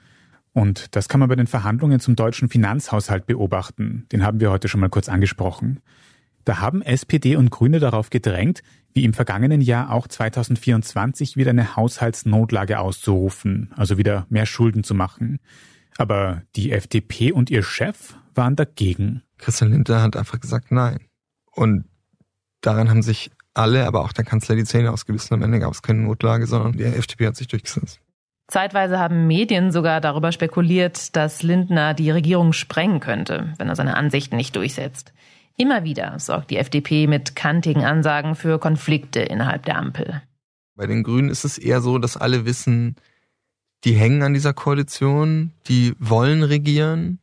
Und 0.53 0.95
das 0.97 1.09
kann 1.09 1.21
man 1.21 1.29
bei 1.29 1.35
den 1.35 1.49
Verhandlungen 1.49 2.01
zum 2.01 2.17
deutschen 2.17 2.49
Finanzhaushalt 2.49 3.27
beobachten. 3.27 4.07
Den 4.13 4.25
haben 4.25 4.41
wir 4.41 4.51
heute 4.51 4.69
schon 4.69 4.81
mal 4.81 4.89
kurz 4.89 5.09
angesprochen. 5.09 5.81
Da 6.45 6.61
haben 6.61 6.81
SPD 6.81 7.35
und 7.35 7.51
Grüne 7.51 7.81
darauf 7.81 8.09
gedrängt, 8.09 8.63
wie 8.95 9.05
im 9.05 9.13
vergangenen 9.13 9.61
Jahr 9.61 9.93
auch 9.93 10.07
2024 10.07 11.37
wieder 11.37 11.51
eine 11.51 11.75
Haushaltsnotlage 11.75 12.79
auszurufen, 12.79 13.73
also 13.77 13.99
wieder 13.99 14.27
mehr 14.31 14.47
Schulden 14.47 14.85
zu 14.85 14.95
machen. 14.95 15.41
Aber 15.99 16.43
die 16.55 16.71
FDP 16.71 17.33
und 17.33 17.51
ihr 17.51 17.65
Chef 17.65 18.15
waren 18.35 18.55
dagegen. 18.55 19.23
Christian 19.39 19.73
Lindner 19.73 20.03
hat 20.03 20.17
einfach 20.17 20.41
gesagt 20.41 20.71
Nein. 20.71 21.01
Und 21.51 21.87
Daran 22.67 22.91
haben 22.91 23.03
sich 23.03 23.31
alle, 23.55 23.87
aber 23.87 24.01
auch 24.01 24.13
der 24.13 24.25
Kanzler 24.25 24.57
die 24.57 24.65
Zähne 24.65 24.91
ausgebissen. 24.91 25.35
Am 25.35 25.43
Ende 25.43 25.61
gab 25.61 25.73
es 25.73 25.83
keine 25.83 26.01
Notlage, 26.01 26.49
sondern 26.49 26.73
die 26.73 26.83
FDP 26.83 27.29
hat 27.29 27.37
sich 27.37 27.47
durchgesetzt. 27.47 28.01
Zeitweise 28.49 28.99
haben 28.99 29.29
Medien 29.29 29.71
sogar 29.71 30.01
darüber 30.01 30.33
spekuliert, 30.33 31.15
dass 31.15 31.45
Lindner 31.45 31.95
die 31.95 32.11
Regierung 32.11 32.53
sprengen 32.53 32.99
könnte, 32.99 33.55
wenn 33.59 33.69
er 33.69 33.77
seine 33.77 33.97
Ansichten 33.97 34.37
nicht 34.37 34.57
durchsetzt. 34.57 35.13
Immer 35.57 35.85
wieder 35.85 36.19
sorgt 36.19 36.51
die 36.51 36.57
FDP 36.57 37.07
mit 37.07 37.37
kantigen 37.37 37.85
Ansagen 37.85 38.35
für 38.35 38.59
Konflikte 38.59 39.21
innerhalb 39.21 39.65
der 39.65 39.79
Ampel. 39.79 40.23
Bei 40.75 40.87
den 40.87 41.05
Grünen 41.05 41.31
ist 41.31 41.45
es 41.45 41.59
eher 41.59 41.81
so, 41.81 41.99
dass 41.99 42.17
alle 42.17 42.47
wissen, 42.47 42.97
die 43.85 43.95
hängen 43.95 44.23
an 44.25 44.35
dieser 44.35 44.55
Koalition, 44.55 45.53
die 45.69 45.95
wollen 46.01 46.43
regieren, 46.43 47.21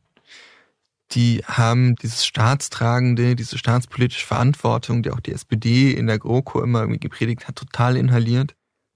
die 1.14 1.42
haben 1.46 1.96
dieses 1.96 2.26
staatstragende, 2.26 3.36
diese 3.36 3.58
staatspolitische 3.58 4.26
Verantwortung, 4.26 5.02
die 5.02 5.10
auch 5.10 5.20
die 5.20 5.32
SPD 5.32 5.92
in 5.92 6.06
der 6.06 6.18
GroKo 6.18 6.62
immer 6.62 6.80
irgendwie 6.80 7.00
gepredigt 7.00 7.46
hat, 7.46 7.56
total 7.56 7.96
inhaliert. 7.96 8.54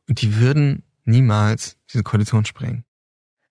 Und 0.08 0.20
die 0.22 0.36
würden 0.36 0.82
niemals 1.04 1.76
diese 1.92 2.02
Koalition 2.02 2.44
sprengen. 2.44 2.84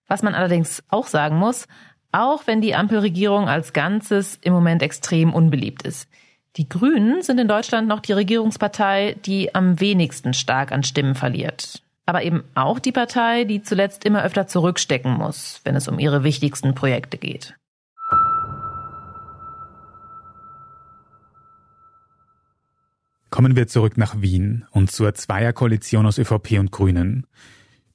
Was 0.07 0.23
man 0.23 0.35
allerdings 0.35 0.83
auch 0.89 1.07
sagen 1.07 1.37
muss, 1.37 1.67
auch 2.11 2.47
wenn 2.47 2.61
die 2.61 2.75
Ampelregierung 2.75 3.47
als 3.49 3.73
Ganzes 3.73 4.37
im 4.41 4.53
Moment 4.53 4.81
extrem 4.81 5.33
unbeliebt 5.33 5.83
ist. 5.83 6.09
Die 6.55 6.67
Grünen 6.67 7.21
sind 7.21 7.39
in 7.39 7.47
Deutschland 7.47 7.87
noch 7.87 7.99
die 7.99 8.13
Regierungspartei, 8.13 9.17
die 9.25 9.53
am 9.53 9.79
wenigsten 9.79 10.33
stark 10.33 10.71
an 10.71 10.83
Stimmen 10.83 11.13
verliert. 11.13 11.83
Aber 12.05 12.23
eben 12.23 12.43
auch 12.55 12.79
die 12.79 12.93
Partei, 12.93 13.43
die 13.43 13.61
zuletzt 13.61 14.05
immer 14.05 14.23
öfter 14.23 14.47
zurückstecken 14.47 15.13
muss, 15.13 15.61
wenn 15.65 15.75
es 15.75 15.87
um 15.87 15.99
ihre 15.99 16.23
wichtigsten 16.23 16.73
Projekte 16.73 17.17
geht. 17.17 17.55
Kommen 23.29 23.55
wir 23.55 23.67
zurück 23.67 23.97
nach 23.97 24.21
Wien 24.21 24.65
und 24.71 24.91
zur 24.91 25.13
Zweierkoalition 25.13 26.05
aus 26.05 26.17
ÖVP 26.17 26.59
und 26.59 26.71
Grünen. 26.71 27.27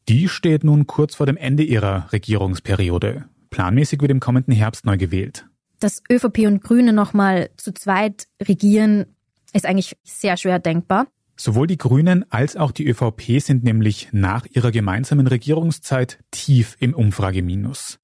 Die 0.09 0.29
steht 0.29 0.63
nun 0.65 0.87
kurz 0.87 1.15
vor 1.15 1.27
dem 1.27 1.37
Ende 1.37 1.63
ihrer 1.63 2.13
Regierungsperiode. 2.13 3.25
Planmäßig 3.51 4.01
wird 4.01 4.11
im 4.11 4.21
kommenden 4.21 4.53
Herbst 4.53 4.85
neu 4.85 4.97
gewählt. 4.97 5.47
Dass 5.81 6.03
ÖVP 6.11 6.47
und 6.47 6.63
Grüne 6.63 6.93
nochmal 6.93 7.51
zu 7.57 7.73
zweit 7.73 8.27
regieren, 8.43 9.07
ist 9.53 9.67
eigentlich 9.67 9.97
sehr 10.05 10.37
schwer 10.37 10.59
denkbar. 10.59 11.07
Sowohl 11.37 11.67
die 11.67 11.79
Grünen 11.79 12.31
als 12.31 12.57
auch 12.57 12.71
die 12.71 12.87
ÖVP 12.87 13.41
sind 13.41 13.65
nämlich 13.65 14.09
nach 14.13 14.47
ihrer 14.47 14.71
gemeinsamen 14.71 15.27
Regierungszeit 15.27 16.19
tief 16.31 16.77
im 16.79 16.95
Umfrageminus. 16.95 17.99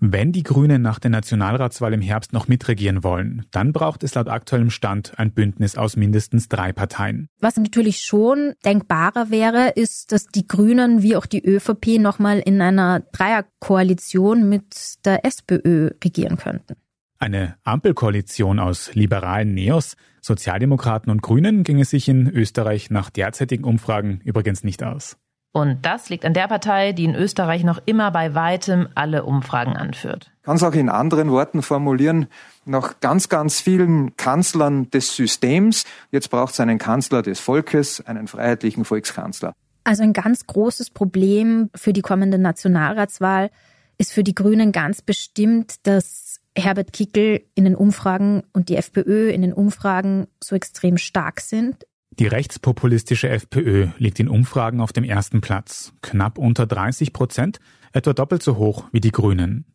Wenn 0.00 0.30
die 0.30 0.44
Grünen 0.44 0.80
nach 0.80 1.00
der 1.00 1.10
Nationalratswahl 1.10 1.92
im 1.92 2.00
Herbst 2.00 2.32
noch 2.32 2.46
mitregieren 2.46 3.02
wollen, 3.02 3.46
dann 3.50 3.72
braucht 3.72 4.04
es 4.04 4.14
laut 4.14 4.28
aktuellem 4.28 4.70
Stand 4.70 5.18
ein 5.18 5.32
Bündnis 5.32 5.76
aus 5.76 5.96
mindestens 5.96 6.48
drei 6.48 6.72
Parteien. 6.72 7.28
Was 7.40 7.56
natürlich 7.56 8.00
schon 8.00 8.54
denkbarer 8.64 9.30
wäre, 9.30 9.70
ist, 9.70 10.12
dass 10.12 10.26
die 10.26 10.46
Grünen 10.46 11.02
wie 11.02 11.16
auch 11.16 11.26
die 11.26 11.44
ÖVP 11.44 11.98
nochmal 11.98 12.38
in 12.38 12.62
einer 12.62 13.00
Dreierkoalition 13.10 14.48
mit 14.48 15.04
der 15.04 15.24
SPÖ 15.24 15.90
regieren 16.04 16.36
könnten. 16.36 16.76
Eine 17.18 17.56
Ampelkoalition 17.64 18.60
aus 18.60 18.94
liberalen 18.94 19.52
Neos, 19.52 19.96
Sozialdemokraten 20.20 21.10
und 21.10 21.22
Grünen 21.22 21.64
ginge 21.64 21.84
sich 21.84 22.08
in 22.08 22.28
Österreich 22.28 22.90
nach 22.90 23.10
derzeitigen 23.10 23.64
Umfragen 23.64 24.20
übrigens 24.24 24.62
nicht 24.62 24.84
aus. 24.84 25.16
Und 25.52 25.84
das 25.84 26.10
liegt 26.10 26.24
an 26.24 26.34
der 26.34 26.46
Partei, 26.46 26.92
die 26.92 27.04
in 27.04 27.14
Österreich 27.14 27.64
noch 27.64 27.80
immer 27.86 28.10
bei 28.10 28.34
weitem 28.34 28.88
alle 28.94 29.24
Umfragen 29.24 29.76
anführt. 29.76 30.30
Kann 30.42 30.56
es 30.56 30.62
auch 30.62 30.74
in 30.74 30.88
anderen 30.88 31.30
Worten 31.30 31.62
formulieren, 31.62 32.26
nach 32.64 33.00
ganz, 33.00 33.28
ganz 33.28 33.60
vielen 33.60 34.16
Kanzlern 34.16 34.90
des 34.90 35.16
Systems, 35.16 35.84
jetzt 36.10 36.30
braucht 36.30 36.52
es 36.52 36.60
einen 36.60 36.78
Kanzler 36.78 37.22
des 37.22 37.40
Volkes, 37.40 38.04
einen 38.06 38.28
freiheitlichen 38.28 38.84
Volkskanzler. 38.84 39.54
Also 39.84 40.02
ein 40.02 40.12
ganz 40.12 40.46
großes 40.46 40.90
Problem 40.90 41.70
für 41.74 41.94
die 41.94 42.02
kommende 42.02 42.38
Nationalratswahl 42.38 43.50
ist 43.96 44.12
für 44.12 44.22
die 44.22 44.34
Grünen 44.34 44.70
ganz 44.70 45.00
bestimmt, 45.00 45.86
dass 45.86 46.40
Herbert 46.54 46.92
Kickel 46.92 47.42
in 47.54 47.64
den 47.64 47.74
Umfragen 47.74 48.42
und 48.52 48.68
die 48.68 48.76
FPÖ 48.76 49.30
in 49.30 49.42
den 49.42 49.52
Umfragen 49.52 50.26
so 50.42 50.54
extrem 50.54 50.98
stark 50.98 51.40
sind. 51.40 51.86
Die 52.18 52.26
rechtspopulistische 52.26 53.28
FPÖ 53.28 53.88
liegt 53.98 54.18
in 54.18 54.28
Umfragen 54.28 54.80
auf 54.80 54.92
dem 54.92 55.04
ersten 55.04 55.40
Platz, 55.40 55.92
knapp 56.02 56.36
unter 56.36 56.66
30 56.66 57.12
Prozent, 57.12 57.60
etwa 57.92 58.12
doppelt 58.12 58.42
so 58.42 58.56
hoch 58.56 58.86
wie 58.90 59.00
die 59.00 59.12
Grünen. 59.12 59.66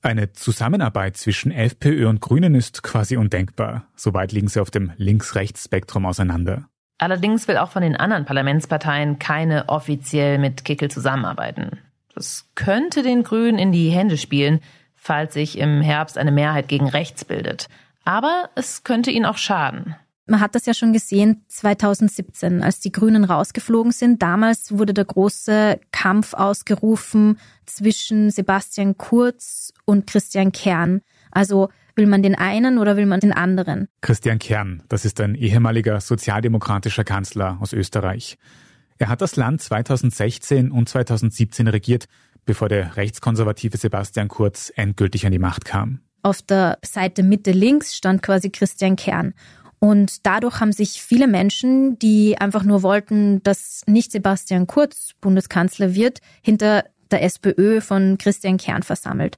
Eine 0.00 0.32
Zusammenarbeit 0.32 1.16
zwischen 1.16 1.50
FPÖ 1.50 2.08
und 2.08 2.20
Grünen 2.20 2.54
ist 2.54 2.84
quasi 2.84 3.16
undenkbar. 3.16 3.88
Soweit 3.96 4.30
liegen 4.30 4.46
sie 4.46 4.60
auf 4.60 4.70
dem 4.70 4.92
Links-Rechts-Spektrum 4.96 6.06
auseinander. 6.06 6.68
Allerdings 6.98 7.48
will 7.48 7.56
auch 7.56 7.72
von 7.72 7.82
den 7.82 7.96
anderen 7.96 8.24
Parlamentsparteien 8.24 9.18
keine 9.18 9.68
offiziell 9.68 10.38
mit 10.38 10.64
Kickel 10.64 10.88
zusammenarbeiten. 10.88 11.80
Das 12.14 12.48
könnte 12.54 13.02
den 13.02 13.24
Grünen 13.24 13.58
in 13.58 13.72
die 13.72 13.90
Hände 13.90 14.18
spielen, 14.18 14.60
falls 14.94 15.34
sich 15.34 15.58
im 15.58 15.80
Herbst 15.80 16.16
eine 16.16 16.30
Mehrheit 16.30 16.68
gegen 16.68 16.88
rechts 16.88 17.24
bildet. 17.24 17.68
Aber 18.04 18.50
es 18.54 18.84
könnte 18.84 19.10
ihnen 19.10 19.26
auch 19.26 19.36
schaden. 19.38 19.96
Man 20.28 20.40
hat 20.40 20.56
das 20.56 20.66
ja 20.66 20.74
schon 20.74 20.92
gesehen 20.92 21.44
2017, 21.46 22.62
als 22.62 22.80
die 22.80 22.90
Grünen 22.90 23.24
rausgeflogen 23.24 23.92
sind. 23.92 24.22
Damals 24.22 24.76
wurde 24.76 24.92
der 24.92 25.04
große 25.04 25.78
Kampf 25.92 26.34
ausgerufen 26.34 27.38
zwischen 27.64 28.30
Sebastian 28.30 28.96
Kurz 28.96 29.72
und 29.84 30.08
Christian 30.08 30.50
Kern. 30.50 31.00
Also 31.30 31.68
will 31.94 32.06
man 32.06 32.24
den 32.24 32.34
einen 32.34 32.78
oder 32.78 32.96
will 32.96 33.06
man 33.06 33.20
den 33.20 33.32
anderen? 33.32 33.86
Christian 34.00 34.40
Kern, 34.40 34.82
das 34.88 35.04
ist 35.04 35.20
ein 35.20 35.36
ehemaliger 35.36 36.00
sozialdemokratischer 36.00 37.04
Kanzler 37.04 37.58
aus 37.60 37.72
Österreich. 37.72 38.36
Er 38.98 39.08
hat 39.08 39.20
das 39.20 39.36
Land 39.36 39.60
2016 39.62 40.72
und 40.72 40.88
2017 40.88 41.68
regiert, 41.68 42.06
bevor 42.44 42.68
der 42.68 42.96
rechtskonservative 42.96 43.76
Sebastian 43.76 44.26
Kurz 44.26 44.72
endgültig 44.74 45.24
an 45.24 45.32
die 45.32 45.38
Macht 45.38 45.64
kam. 45.64 46.00
Auf 46.22 46.42
der 46.42 46.78
Seite 46.84 47.22
Mitte 47.22 47.52
links 47.52 47.94
stand 47.94 48.22
quasi 48.22 48.50
Christian 48.50 48.96
Kern. 48.96 49.34
Und 49.78 50.26
dadurch 50.26 50.60
haben 50.60 50.72
sich 50.72 51.02
viele 51.02 51.26
Menschen, 51.26 51.98
die 51.98 52.38
einfach 52.38 52.64
nur 52.64 52.82
wollten, 52.82 53.42
dass 53.42 53.82
nicht 53.86 54.12
Sebastian 54.12 54.66
Kurz 54.66 55.10
Bundeskanzler 55.20 55.94
wird, 55.94 56.20
hinter 56.42 56.84
der 57.10 57.22
SPÖ 57.22 57.80
von 57.80 58.18
Christian 58.18 58.56
Kern 58.56 58.82
versammelt. 58.82 59.36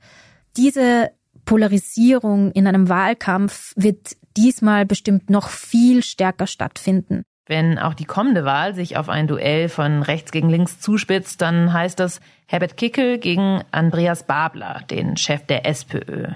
Diese 0.57 1.11
Polarisierung 1.45 2.53
in 2.53 2.67
einem 2.67 2.89
Wahlkampf 2.89 3.73
wird 3.77 4.17
diesmal 4.37 4.87
bestimmt 4.87 5.31
noch 5.31 5.49
viel 5.49 6.03
stärker 6.03 6.47
stattfinden. 6.47 7.23
Wenn 7.47 7.79
auch 7.79 7.95
die 7.95 8.05
kommende 8.05 8.45
Wahl 8.45 8.75
sich 8.75 8.99
auf 8.99 9.09
ein 9.09 9.27
Duell 9.27 9.71
von 9.71 10.03
rechts 10.03 10.31
gegen 10.31 10.51
links 10.51 10.81
zuspitzt, 10.81 11.41
dann 11.41 11.73
heißt 11.73 11.99
das 11.99 12.21
Herbert 12.47 12.77
Kickel 12.77 13.19
gegen 13.19 13.63
Andreas 13.71 14.25
Babler, 14.25 14.83
den 14.91 15.17
Chef 15.17 15.47
der 15.47 15.67
SPÖ. 15.67 16.27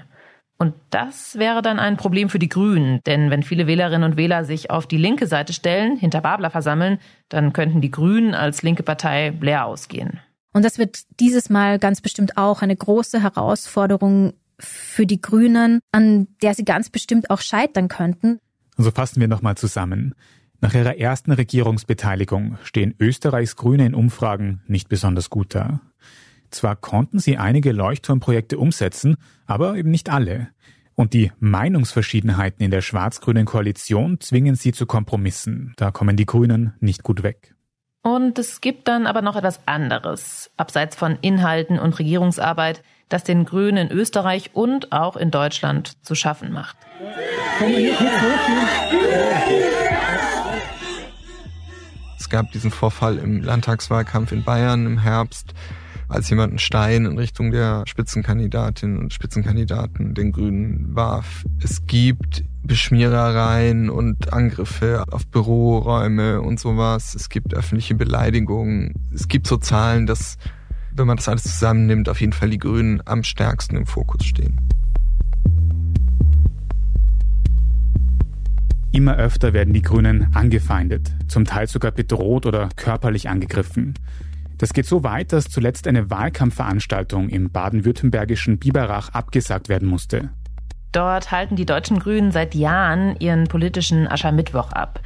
Und 0.57 0.75
das 0.91 1.37
wäre 1.37 1.61
dann 1.61 1.79
ein 1.79 1.97
Problem 1.97 2.29
für 2.29 2.39
die 2.39 2.49
Grünen, 2.49 3.01
denn 3.05 3.29
wenn 3.29 3.43
viele 3.43 3.67
Wählerinnen 3.67 4.11
und 4.11 4.17
Wähler 4.17 4.45
sich 4.45 4.69
auf 4.69 4.87
die 4.87 4.97
linke 4.97 5.27
Seite 5.27 5.51
stellen, 5.51 5.97
hinter 5.97 6.21
Babler 6.21 6.51
versammeln, 6.51 6.99
dann 7.29 7.53
könnten 7.53 7.81
die 7.81 7.91
Grünen 7.91 8.33
als 8.33 8.61
linke 8.61 8.83
Partei 8.83 9.33
leer 9.41 9.65
ausgehen. 9.65 10.19
Und 10.53 10.63
das 10.63 10.77
wird 10.77 10.99
dieses 11.19 11.49
Mal 11.49 11.79
ganz 11.79 12.01
bestimmt 12.01 12.37
auch 12.37 12.61
eine 12.61 12.75
große 12.75 13.21
Herausforderung 13.21 14.33
für 14.59 15.05
die 15.07 15.19
Grünen, 15.19 15.79
an 15.91 16.27
der 16.41 16.53
sie 16.53 16.63
ganz 16.63 16.89
bestimmt 16.89 17.29
auch 17.29 17.41
scheitern 17.41 17.87
könnten. 17.87 18.39
So 18.77 18.91
fassen 18.91 19.19
wir 19.19 19.27
nochmal 19.27 19.55
zusammen. 19.55 20.13
Nach 20.61 20.73
ihrer 20.73 20.97
ersten 20.97 21.31
Regierungsbeteiligung 21.31 22.57
stehen 22.63 22.95
Österreichs 22.99 23.55
Grüne 23.55 23.85
in 23.85 23.95
Umfragen 23.95 24.61
nicht 24.67 24.87
besonders 24.87 25.29
gut 25.29 25.55
da. 25.55 25.81
Zwar 26.53 26.75
konnten 26.75 27.17
sie 27.17 27.37
einige 27.37 27.71
Leuchtturmprojekte 27.71 28.59
umsetzen, 28.59 29.17
aber 29.47 29.75
eben 29.75 29.89
nicht 29.89 30.09
alle. 30.09 30.49
Und 30.95 31.13
die 31.13 31.31
Meinungsverschiedenheiten 31.39 32.63
in 32.63 32.69
der 32.69 32.81
schwarz-grünen 32.81 33.45
Koalition 33.45 34.19
zwingen 34.19 34.53
sie 34.53 34.71
zu 34.71 34.85
Kompromissen. 34.85 35.73
Da 35.77 35.89
kommen 35.89 36.15
die 36.15 36.27
Grünen 36.27 36.73
nicht 36.79 37.01
gut 37.01 37.23
weg. 37.23 37.55
Und 38.03 38.37
es 38.37 38.61
gibt 38.61 38.87
dann 38.87 39.07
aber 39.07 39.23
noch 39.23 39.35
etwas 39.35 39.65
anderes, 39.65 40.51
abseits 40.55 40.95
von 40.95 41.17
Inhalten 41.21 41.79
und 41.79 41.97
Regierungsarbeit, 41.97 42.83
das 43.09 43.23
den 43.23 43.45
Grünen 43.45 43.89
in 43.89 43.97
Österreich 43.97 44.51
und 44.53 44.91
auch 44.91 45.15
in 45.15 45.31
Deutschland 45.31 45.97
zu 46.05 46.13
schaffen 46.13 46.51
macht. 46.51 46.77
Es 52.19 52.29
gab 52.29 52.51
diesen 52.51 52.71
Vorfall 52.71 53.17
im 53.17 53.41
Landtagswahlkampf 53.41 54.31
in 54.31 54.43
Bayern 54.43 54.85
im 54.85 54.99
Herbst 54.99 55.53
als 56.13 56.29
jemand 56.29 56.51
einen 56.51 56.59
Stein 56.59 57.05
in 57.05 57.17
Richtung 57.17 57.51
der 57.51 57.83
Spitzenkandidatin 57.87 58.97
und 58.97 59.13
Spitzenkandidaten 59.13 60.13
den 60.13 60.31
Grünen 60.31 60.95
warf. 60.95 61.43
Es 61.61 61.87
gibt 61.87 62.43
Beschmierereien 62.61 63.89
und 63.89 64.31
Angriffe 64.31 65.05
auf 65.11 65.25
Büroräume 65.27 66.41
und 66.41 66.59
sowas. 66.59 67.15
Es 67.15 67.29
gibt 67.29 67.55
öffentliche 67.55 67.95
Beleidigungen. 67.95 68.93
Es 69.13 69.27
gibt 69.27 69.47
so 69.47 69.57
Zahlen, 69.57 70.05
dass, 70.05 70.37
wenn 70.91 71.07
man 71.07 71.17
das 71.17 71.27
alles 71.27 71.43
zusammennimmt, 71.43 72.07
auf 72.07 72.21
jeden 72.21 72.33
Fall 72.33 72.51
die 72.51 72.59
Grünen 72.59 73.01
am 73.05 73.23
stärksten 73.23 73.75
im 73.75 73.87
Fokus 73.87 74.23
stehen. 74.23 74.61
Immer 78.91 79.15
öfter 79.15 79.53
werden 79.53 79.73
die 79.73 79.81
Grünen 79.81 80.27
angefeindet, 80.35 81.11
zum 81.27 81.45
Teil 81.45 81.67
sogar 81.67 81.91
bedroht 81.91 82.45
oder 82.45 82.69
körperlich 82.75 83.27
angegriffen. 83.27 83.95
Das 84.63 84.71
geht 84.71 84.85
so 84.85 85.03
weit, 85.03 85.33
dass 85.33 85.49
zuletzt 85.49 85.87
eine 85.87 86.09
Wahlkampfveranstaltung 86.09 87.27
im 87.27 87.51
baden-württembergischen 87.51 88.59
Biberach 88.59 89.09
abgesagt 89.09 89.67
werden 89.67 89.89
musste. 89.89 90.29
Dort 90.93 91.31
halten 91.31 91.57
die 91.57 91.65
deutschen 91.65 91.99
Grünen 91.99 92.31
seit 92.31 92.55
Jahren 92.55 93.17
ihren 93.19 93.49
politischen 93.49 94.07
Aschermittwoch 94.07 94.71
ab. 94.71 95.01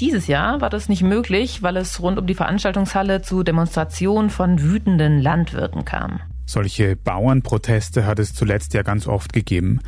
Dieses 0.00 0.26
Jahr 0.26 0.60
war 0.60 0.68
das 0.68 0.88
nicht 0.88 1.04
möglich, 1.04 1.62
weil 1.62 1.76
es 1.76 2.02
rund 2.02 2.18
um 2.18 2.26
die 2.26 2.34
Veranstaltungshalle 2.34 3.22
zu 3.22 3.44
Demonstrationen 3.44 4.30
von 4.30 4.60
wütenden 4.60 5.20
Landwirten 5.20 5.84
kam. 5.84 6.18
Solche 6.48 6.96
Bauernproteste 6.96 8.06
hat 8.06 8.18
es 8.18 8.32
zuletzt 8.32 8.72
ja 8.72 8.80
ganz 8.80 9.06
oft 9.06 9.34
gegeben. 9.34 9.80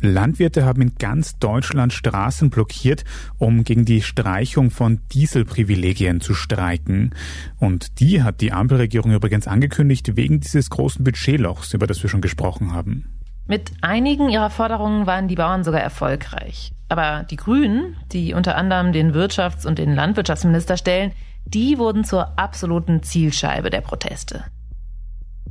Landwirte 0.00 0.64
haben 0.64 0.80
in 0.80 0.94
ganz 0.94 1.40
Deutschland 1.40 1.92
Straßen 1.92 2.50
blockiert, 2.50 3.02
um 3.38 3.64
gegen 3.64 3.84
die 3.84 4.00
Streichung 4.00 4.70
von 4.70 5.00
Dieselprivilegien 5.12 6.20
zu 6.20 6.34
streiken. 6.34 7.16
Und 7.58 7.98
die 7.98 8.22
hat 8.22 8.40
die 8.40 8.52
Ampelregierung 8.52 9.10
übrigens 9.10 9.48
angekündigt 9.48 10.16
wegen 10.16 10.38
dieses 10.38 10.70
großen 10.70 11.02
Budgetlochs, 11.02 11.74
über 11.74 11.88
das 11.88 12.00
wir 12.00 12.08
schon 12.08 12.20
gesprochen 12.20 12.72
haben. 12.72 13.06
Mit 13.48 13.72
einigen 13.80 14.28
ihrer 14.28 14.50
Forderungen 14.50 15.08
waren 15.08 15.26
die 15.26 15.34
Bauern 15.34 15.64
sogar 15.64 15.80
erfolgreich. 15.80 16.70
Aber 16.88 17.26
die 17.28 17.36
Grünen, 17.36 17.96
die 18.12 18.34
unter 18.34 18.56
anderem 18.56 18.92
den 18.92 19.12
Wirtschafts- 19.12 19.66
und 19.66 19.80
den 19.80 19.96
Landwirtschaftsminister 19.96 20.76
stellen, 20.76 21.10
die 21.44 21.76
wurden 21.76 22.04
zur 22.04 22.38
absoluten 22.38 23.02
Zielscheibe 23.02 23.68
der 23.68 23.80
Proteste. 23.80 24.44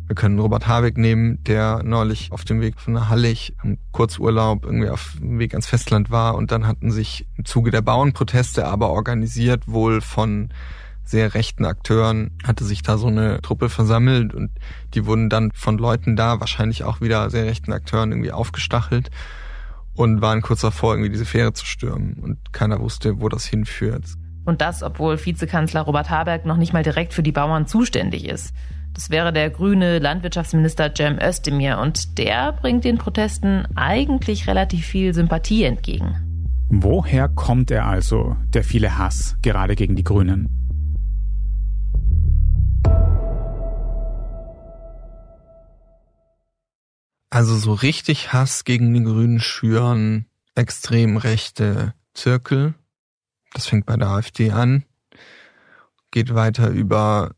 Wir 0.08 0.16
können 0.16 0.38
Robert 0.40 0.68
Habeck 0.68 0.98
nehmen, 0.98 1.44
der 1.46 1.82
neulich 1.84 2.32
auf 2.32 2.44
dem 2.44 2.62
Weg 2.62 2.80
von 2.80 3.10
Hallig 3.10 3.56
im 3.64 3.78
Kurzurlaub 3.92 4.66
irgendwie 4.66 4.90
auf 4.90 5.16
dem 5.20 5.40
Weg 5.40 5.54
ans 5.54 5.68
Festland 5.68 6.12
war 6.12 6.36
und 6.36 6.52
dann 6.52 6.68
hatten 6.68 6.92
sich 6.92 7.26
im 7.38 7.46
Zuge 7.46 7.72
der 7.72 7.82
Bauernproteste 7.82 8.68
aber 8.68 8.90
organisiert 8.90 9.68
wohl 9.68 10.02
von 10.02 10.50
sehr 11.06 11.34
rechten 11.34 11.66
Akteuren 11.66 12.32
hatte 12.46 12.64
sich 12.64 12.82
da 12.82 12.98
so 12.98 13.08
eine 13.08 13.42
Truppe 13.42 13.70
versammelt 13.70 14.34
und 14.34 14.52
die 14.94 15.06
wurden 15.06 15.30
dann 15.30 15.52
von 15.54 15.78
Leuten 15.78 16.16
da, 16.16 16.40
wahrscheinlich 16.40 16.84
auch 16.84 17.02
wieder 17.02 17.30
sehr 17.30 17.46
rechten 17.46 17.74
Akteuren 17.74 18.12
irgendwie 18.12 18.32
aufgestachelt 18.32 19.10
und 19.96 20.22
waren 20.22 20.42
kurz 20.42 20.62
davor, 20.62 20.94
irgendwie 20.94 21.10
diese 21.10 21.26
Fähre 21.26 21.54
zu 21.54 21.66
stürmen 21.66 22.16
und 22.22 22.54
keiner 22.54 22.80
wusste, 22.80 23.22
wo 23.22 23.30
das 23.30 23.46
hinführt. 23.46 24.06
Und 24.46 24.62
das, 24.62 24.84
obwohl 24.84 25.24
Vizekanzler 25.24 25.82
Robert 25.82 26.10
Habeck 26.10 26.46
noch 26.46 26.58
nicht 26.58 26.74
mal 26.74 26.84
direkt 26.84 27.14
für 27.14 27.24
die 27.24 27.32
Bauern 27.32 27.68
zuständig 27.68 28.28
ist. 28.28 28.54
Das 28.94 29.10
wäre 29.10 29.34
der 29.34 29.50
grüne 29.50 29.98
Landwirtschaftsminister 29.98 30.94
Cem 30.96 31.18
Özdemir 31.20 31.80
und 31.80 32.18
der 32.20 32.54
bringt 32.54 32.84
den 32.84 33.00
Protesten 33.00 33.66
eigentlich 33.76 34.48
relativ 34.48 34.86
viel 34.86 35.14
Sympathie 35.14 35.64
entgegen. 35.64 36.16
Woher 36.70 37.28
kommt 37.28 37.72
er 37.72 37.86
also, 37.86 38.36
der 38.54 38.64
viele 38.64 38.98
Hass, 38.98 39.36
gerade 39.42 39.76
gegen 39.76 39.96
die 39.96 40.04
Grünen? 40.04 40.48
Also 47.32 47.56
so 47.56 47.74
richtig 47.74 48.32
Hass 48.32 48.64
gegen 48.64 48.94
die 48.94 49.04
Grünen 49.04 49.40
schüren 49.40 50.28
extrem 50.54 51.18
rechte 51.18 51.96
Zirkel. 52.14 52.76
Das 53.54 53.66
fängt 53.66 53.88
bei 53.88 53.98
der 53.98 54.10
AfD 54.10 54.52
an, 54.52 54.84
geht 56.12 56.36
weiter 56.36 56.70
über 56.70 57.32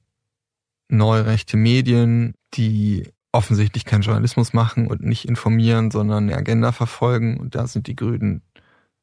neurechte 0.97 1.57
Medien, 1.57 2.33
die 2.53 3.09
offensichtlich 3.31 3.85
keinen 3.85 4.01
Journalismus 4.01 4.53
machen 4.53 4.87
und 4.87 5.01
nicht 5.01 5.27
informieren, 5.27 5.91
sondern 5.91 6.25
eine 6.25 6.37
Agenda 6.37 6.71
verfolgen. 6.71 7.37
Und 7.37 7.55
da 7.55 7.67
sind 7.67 7.87
die 7.87 7.95
Grünen 7.95 8.41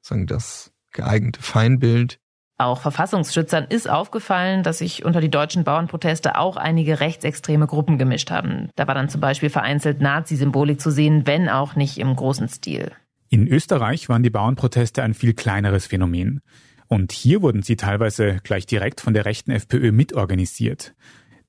sagen 0.03 0.27
das 0.27 0.73
geeignete 0.93 1.43
Feindbild. 1.43 2.19
Auch 2.59 2.81
Verfassungsschützern 2.81 3.67
ist 3.69 3.89
aufgefallen, 3.89 4.63
dass 4.63 4.79
sich 4.79 5.05
unter 5.05 5.21
die 5.21 5.31
deutschen 5.31 5.65
Bauernproteste 5.65 6.37
auch 6.37 6.57
einige 6.57 7.01
rechtsextreme 7.01 7.67
Gruppen 7.67 7.99
gemischt 7.99 8.31
haben. 8.31 8.69
Da 8.77 8.87
war 8.87 8.95
dann 8.95 9.09
zum 9.09 9.21
Beispiel 9.21 9.51
vereinzelt 9.51 10.01
Nazi-Symbolik 10.01 10.81
zu 10.81 10.91
sehen, 10.91 11.27
wenn 11.27 11.49
auch 11.49 11.75
nicht 11.75 11.99
im 11.99 12.15
großen 12.15 12.49
Stil. 12.49 12.93
In 13.31 13.49
Österreich 13.49 14.09
waren 14.09 14.23
die 14.23 14.31
Bauernproteste 14.31 15.03
ein 15.03 15.15
viel 15.15 15.33
kleineres 15.33 15.87
Phänomen. 15.87 16.41
Und 16.87 17.11
hier 17.11 17.41
wurden 17.41 17.63
sie 17.63 17.77
teilweise 17.77 18.37
gleich 18.45 18.67
direkt 18.67 19.01
von 19.01 19.15
der 19.15 19.25
rechten 19.25 19.51
FPÖ 19.51 19.91
mitorganisiert. 19.91 20.95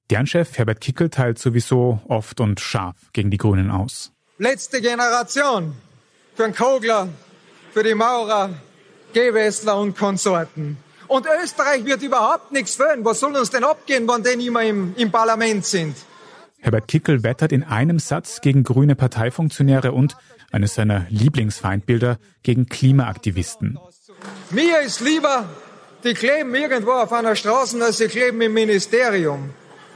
Deren 0.10 0.28
Chef 0.28 0.58
Herbert 0.58 0.82
Kickel 0.82 1.10
teilt 1.10 1.39
sowieso 1.39 2.02
oft 2.08 2.39
und 2.39 2.60
scharf 2.60 2.98
gegen 3.13 3.32
die 3.32 3.38
Grünen 3.38 3.72
aus. 3.72 4.12
Letzte 4.38 4.82
Generation 4.82 5.76
für 6.36 6.44
den 6.44 6.56
Kogler, 6.56 7.08
für 7.74 7.84
die 7.84 7.96
Maurer, 7.96 8.50
Gewessler 9.13 9.78
und 9.78 9.98
Konsorten. 9.98 10.78
Und 11.08 11.26
Österreich 11.44 11.86
wird 11.86 12.02
überhaupt 12.02 12.52
nichts 12.52 12.76
fehlen. 12.76 13.06
Was 13.06 13.20
soll 13.20 13.36
uns 13.36 13.50
denn 13.50 13.63
abgehen, 13.63 14.08
wenn 14.08 14.39
die 14.39 14.48
immer 14.48 14.63
im, 14.63 14.96
im 14.98 15.12
Parlament 15.12 15.66
sind? 15.66 15.96
Herbert 16.60 16.88
Kickel 16.88 17.24
wettert 17.24 17.52
in 17.52 17.63
einem 17.63 18.00
Satz 18.00 18.42
gegen 18.42 18.63
grüne 18.63 18.96
Parteifunktionäre 18.96 19.92
und 19.92 20.16
eines 20.52 20.76
seiner 20.76 21.06
Lieblingsfeindbilder 21.10 22.18
gegen 22.42 22.68
Klimaaktivisten. 22.68 23.78
Mir 24.50 24.82
ist 24.82 25.02
lieber, 25.02 25.50
die 26.04 26.13
kleben 26.13 26.56
irgendwo 26.56 26.92
auf 26.92 27.12
einer 27.12 27.36
Straße, 27.36 27.84
als 27.84 27.98
sie 27.98 28.08
kleben 28.08 28.42
im 28.42 28.54
Ministerium. 28.54 29.50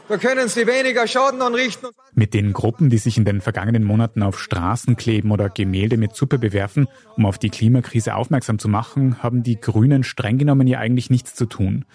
Da 0.10 0.17
können 0.17 0.48
sie 0.48 0.65
weniger 0.67 1.06
Schaden 1.06 1.41
anrichten. 1.41 1.89
Mit 2.13 2.34
den 2.34 2.54
Gruppen, 2.54 2.89
die 2.89 2.98
sich 2.98 3.17
in 3.17 3.26
den 3.26 3.41
vergangenen 3.41 3.84
Monaten 3.84 4.24
auf 4.24 4.39
Straßen 4.39 4.96
kleben 4.96 5.32
oder 5.32 5.50
Gemälde 5.50 5.98
mit 5.98 6.15
Suppe 6.15 6.39
bewerfen, 6.39 6.88
um 7.17 7.26
auf 7.26 7.38
die 7.38 7.50
Klimakrise 7.50 8.15
aufmerksam 8.15 8.58
zu 8.58 8.70
machen, 8.70 9.22
haben 9.22 9.43
die 9.43 9.60
Grünen 9.60 10.04
streng 10.04 10.38
genommen 10.38 10.67
ja 10.67 10.80
eigentlich 10.80 11.10
nichts 11.10 11.36
zu 11.36 11.46
tun. 11.46 11.86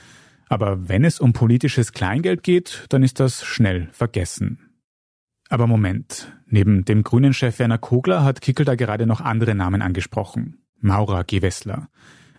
Aber 0.51 0.89
wenn 0.89 1.05
es 1.05 1.21
um 1.21 1.33
politisches 1.33 1.93
Kleingeld 1.93 2.43
geht, 2.43 2.85
dann 2.91 3.03
ist 3.03 3.19
das 3.19 3.45
schnell 3.45 3.89
vergessen. 3.93 4.69
Aber 5.49 5.67
Moment, 5.67 6.33
neben 6.47 6.85
dem 6.85 7.05
grünen 7.05 7.33
Chef 7.33 7.59
Werner 7.59 7.79
Kogler 7.79 8.25
hat 8.25 8.43
Kickel 8.43 8.67
da 8.67 8.75
gerade 8.75 9.07
noch 9.07 9.23
andere 9.23 9.55
Namen 9.55 9.81
angesprochen. 9.81 10.63
Maura 10.81 11.23
Gewessler. 11.23 11.89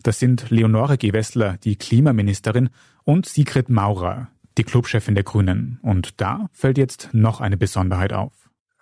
Das 0.03 0.19
sind 0.19 0.51
Leonore 0.51 0.97
Gewessler, 0.99 1.57
die 1.63 1.77
Klimaministerin, 1.77 2.69
und 3.05 3.25
Sigrid 3.25 3.69
Maurer, 3.69 4.29
die 4.57 4.63
Clubchefin 4.63 5.15
der 5.15 5.23
Grünen. 5.23 5.79
Und 5.81 6.21
da 6.21 6.49
fällt 6.51 6.77
jetzt 6.77 7.09
noch 7.13 7.41
eine 7.41 7.57
Besonderheit 7.57 8.13
auf. 8.13 8.33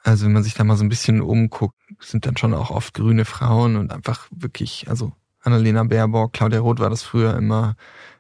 Also 0.04 0.26
wenn 0.26 0.34
man 0.34 0.44
sich 0.44 0.54
da 0.54 0.64
mal 0.64 0.78
so 0.78 0.84
ein 0.84 0.90
bisschen 0.90 1.22
umguckt, 1.22 1.76
sind 2.00 2.26
dann 2.26 2.38
schon 2.38 2.54
auch 2.54 2.72
oft 2.72 2.94
grüne 2.94 3.26
Frauen 3.26 3.76
und 3.76 3.92
einfach 3.92 4.28
wirklich, 4.32 4.88
also 4.90 5.14
Annalena 5.42 5.84
Baerbock, 5.84 6.34
Claudia 6.34 6.60
Roth 6.60 6.80
war 6.80 6.90
das 6.90 7.04
früher 7.04 7.36
immer, 7.36 7.76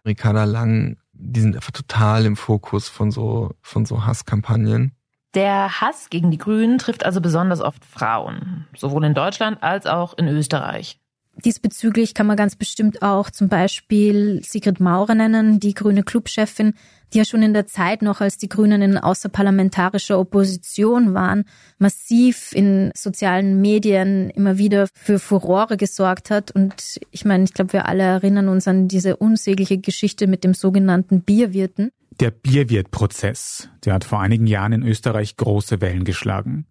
Ricarda 0.06 0.44
Lang, 0.44 0.98
die 1.14 1.42
sind 1.42 1.56
einfach 1.56 1.72
total 1.72 2.26
im 2.26 2.36
Fokus 2.36 2.88
von 2.88 3.12
so, 3.12 3.52
von 3.62 3.86
so 3.86 4.06
Hasskampagnen. 4.06 4.96
Der 5.34 5.82
Hass 5.82 6.10
gegen 6.10 6.30
die 6.30 6.38
Grünen 6.38 6.78
trifft 6.78 7.06
also 7.06 7.22
besonders 7.22 7.62
oft 7.62 7.86
Frauen, 7.86 8.68
sowohl 8.76 9.06
in 9.06 9.14
Deutschland 9.14 9.64
als 9.64 9.86
auch 9.86 10.18
in 10.18 10.28
Österreich. 10.28 11.01
Diesbezüglich 11.46 12.14
kann 12.14 12.28
man 12.28 12.38
ganz 12.38 12.56
bestimmt 12.56 13.02
auch 13.02 13.30
zum 13.30 13.48
Beispiel 13.48 14.42
Sigrid 14.44 14.80
Maurer 14.80 15.16
nennen, 15.16 15.60
die 15.60 15.74
grüne 15.74 16.04
Clubchefin, 16.04 16.74
die 17.14 17.18
ja 17.18 17.26
schon 17.26 17.42
in 17.42 17.54
der 17.54 17.68
Zeit 17.68 18.02
noch, 18.02 18.22
als 18.22 18.38
die 18.38 18.50
Grünen 18.50 18.82
in 18.82 18.98
außerparlamentarischer 18.98 20.20
Opposition 20.20 21.14
waren, 21.14 21.46
massiv 21.80 22.52
in 22.54 22.92
sozialen 22.96 23.60
Medien 23.60 24.30
immer 24.30 24.58
wieder 24.58 24.88
für 24.94 25.20
Furore 25.20 25.78
gesorgt 25.78 26.30
hat. 26.30 26.52
Und 26.52 27.00
ich 27.12 27.26
meine, 27.26 27.46
ich 27.46 27.54
glaube, 27.54 27.74
wir 27.74 27.88
alle 27.88 28.04
erinnern 28.04 28.48
uns 28.48 28.68
an 28.68 28.88
diese 28.88 29.16
unsägliche 29.16 29.78
Geschichte 29.78 30.28
mit 30.28 30.44
dem 30.44 30.54
sogenannten 30.54 31.22
Bierwirten. 31.22 31.92
Der 32.20 32.32
Bierwirt-Prozess, 32.32 33.70
der 33.84 33.94
hat 33.94 34.04
vor 34.04 34.22
einigen 34.22 34.48
Jahren 34.48 34.74
in 34.74 34.84
Österreich 34.84 35.38
große 35.38 35.82
Wellen 35.82 36.04
geschlagen. 36.04 36.68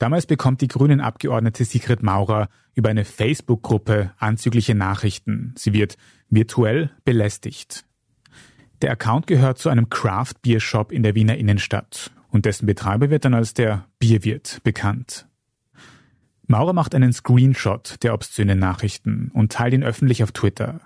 Damals 0.00 0.24
bekommt 0.24 0.62
die 0.62 0.68
Grünen 0.68 1.02
Abgeordnete 1.02 1.66
Sigrid 1.66 2.02
Maurer 2.02 2.48
über 2.74 2.88
eine 2.88 3.04
Facebook-Gruppe 3.04 4.12
anzügliche 4.16 4.74
Nachrichten. 4.74 5.52
Sie 5.58 5.74
wird 5.74 5.98
virtuell 6.30 6.90
belästigt. 7.04 7.84
Der 8.80 8.92
Account 8.92 9.26
gehört 9.26 9.58
zu 9.58 9.68
einem 9.68 9.90
Craft-Bier-Shop 9.90 10.90
in 10.90 11.02
der 11.02 11.14
Wiener 11.14 11.36
Innenstadt 11.36 12.12
und 12.30 12.46
dessen 12.46 12.64
Betreiber 12.64 13.10
wird 13.10 13.26
dann 13.26 13.34
als 13.34 13.52
der 13.52 13.84
Bierwirt 13.98 14.62
bekannt. 14.64 15.26
Maurer 16.46 16.72
macht 16.72 16.94
einen 16.94 17.12
Screenshot 17.12 18.02
der 18.02 18.14
obszönen 18.14 18.58
Nachrichten 18.58 19.30
und 19.34 19.52
teilt 19.52 19.74
ihn 19.74 19.84
öffentlich 19.84 20.22
auf 20.22 20.32
Twitter. 20.32 20.80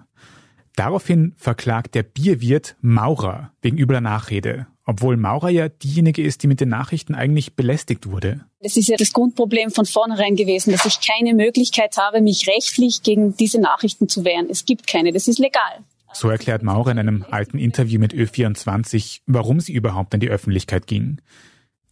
Daraufhin 0.75 1.35
verklagt 1.37 1.95
der 1.95 2.03
Bierwirt 2.03 2.75
Maurer 2.81 3.53
wegen 3.63 3.79
übler 3.79 4.01
Nachrede, 4.01 4.67
obwohl 4.85 5.17
Maurer 5.17 5.49
ja 5.49 5.69
diejenige 5.69 6.23
ist, 6.23 6.43
die 6.43 6.47
mit 6.47 6.61
den 6.61 6.69
Nachrichten 6.69 7.15
eigentlich 7.15 7.55
belästigt 7.55 8.07
wurde. 8.07 8.45
Das 8.61 8.77
ist 8.77 8.89
ja 8.89 8.97
das 8.97 9.13
Grundproblem 9.13 9.71
von 9.71 9.87
vornherein 9.87 10.37
gewesen, 10.37 10.73
dass 10.73 10.85
ich 10.85 11.01
keine 11.01 11.35
Möglichkeit 11.35 11.97
habe, 11.97 12.21
mich 12.21 12.47
rechtlich 12.49 13.03
gegen 13.03 13.37
diese 13.37 13.61
Nachrichten 13.61 14.09
zu 14.09 14.25
wehren. 14.25 14.49
Es 14.51 14.65
gibt 14.65 14.87
keine, 14.87 15.13
das 15.13 15.29
ist 15.29 15.39
legal. 15.39 15.85
So 16.13 16.29
erklärt 16.29 16.63
Maurer 16.63 16.93
in 16.93 16.99
einem 16.99 17.25
alten 17.29 17.59
Interview 17.59 17.99
mit 17.99 18.15
Ö24, 18.15 19.21
warum 19.27 19.59
sie 19.61 19.73
überhaupt 19.73 20.15
an 20.15 20.21
die 20.21 20.29
Öffentlichkeit 20.29 20.87
ging. 20.87 21.21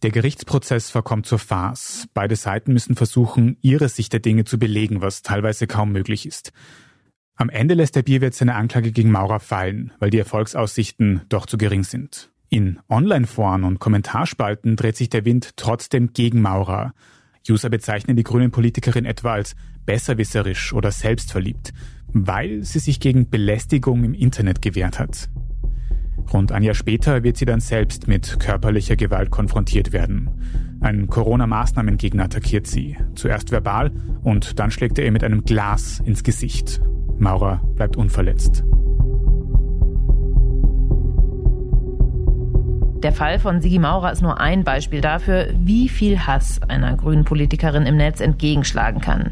Der 0.01 0.11
Gerichtsprozess 0.11 0.89
verkommt 0.89 1.25
zur 1.25 1.39
Farce. 1.39 2.07
Beide 2.13 2.35
Seiten 2.35 2.73
müssen 2.73 2.95
versuchen, 2.95 3.57
ihre 3.61 3.89
Sicht 3.89 4.13
der 4.13 4.19
Dinge 4.19 4.45
zu 4.45 4.59
belegen, 4.59 5.01
was 5.01 5.21
teilweise 5.21 5.65
kaum 5.67 5.91
möglich 5.91 6.25
ist. 6.25 6.51
Am 7.35 7.49
Ende 7.49 7.73
lässt 7.73 7.95
der 7.95 8.03
Bierwirt 8.03 8.33
seine 8.33 8.55
Anklage 8.55 8.91
gegen 8.91 9.11
Maurer 9.11 9.39
fallen, 9.39 9.91
weil 9.99 10.09
die 10.09 10.19
Erfolgsaussichten 10.19 11.21
doch 11.29 11.45
zu 11.45 11.57
gering 11.57 11.83
sind. 11.83 12.32
In 12.53 12.77
Online-Foren 12.87 13.63
und 13.63 13.79
Kommentarspalten 13.79 14.75
dreht 14.75 14.95
sich 14.95 15.09
der 15.09 15.25
Wind 15.25 15.57
trotzdem 15.57 16.13
gegen 16.13 16.39
Maurer. 16.39 16.93
User 17.49 17.67
bezeichnen 17.67 18.15
die 18.15 18.21
grünen 18.21 18.51
Politikerin 18.51 19.05
etwa 19.05 19.33
als 19.33 19.55
besserwisserisch 19.87 20.71
oder 20.71 20.91
selbstverliebt. 20.91 21.73
weil 22.15 22.61
sie 22.61 22.77
sich 22.77 22.99
gegen 22.99 23.31
Belästigung 23.31 24.03
im 24.03 24.13
Internet 24.13 24.61
gewehrt 24.61 24.99
hat. 24.99 25.29
Rund 26.31 26.51
ein 26.51 26.61
Jahr 26.61 26.75
später 26.75 27.23
wird 27.23 27.37
sie 27.37 27.45
dann 27.45 27.59
selbst 27.59 28.07
mit 28.07 28.39
körperlicher 28.39 28.95
Gewalt 28.97 29.31
konfrontiert 29.31 29.91
werden. 29.91 30.29
Ein 30.79 31.07
Corona-Maßnahmengegner 31.07 32.25
attackiert 32.25 32.67
sie, 32.67 32.97
zuerst 33.15 33.49
verbal 33.49 33.91
und 34.21 34.59
dann 34.59 34.69
schlägt 34.69 34.99
er 34.99 35.05
ihr 35.05 35.11
mit 35.11 35.23
einem 35.23 35.43
Glas 35.43 36.01
ins 36.05 36.23
Gesicht. 36.23 36.83
Maurer 37.17 37.63
bleibt 37.73 37.97
unverletzt. 37.97 38.63
Der 43.03 43.11
Fall 43.11 43.37
von 43.37 43.59
Sigi 43.59 43.79
Maurer 43.79 44.13
ist 44.13 44.21
nur 44.21 44.39
ein 44.39 44.63
Beispiel 44.63 45.01
dafür, 45.01 45.49
wie 45.57 45.89
viel 45.89 46.19
Hass 46.19 46.61
einer 46.69 46.95
grünen 46.95 47.25
Politikerin 47.25 47.85
im 47.85 47.97
Netz 47.97 48.21
entgegenschlagen 48.21 49.01
kann. 49.01 49.31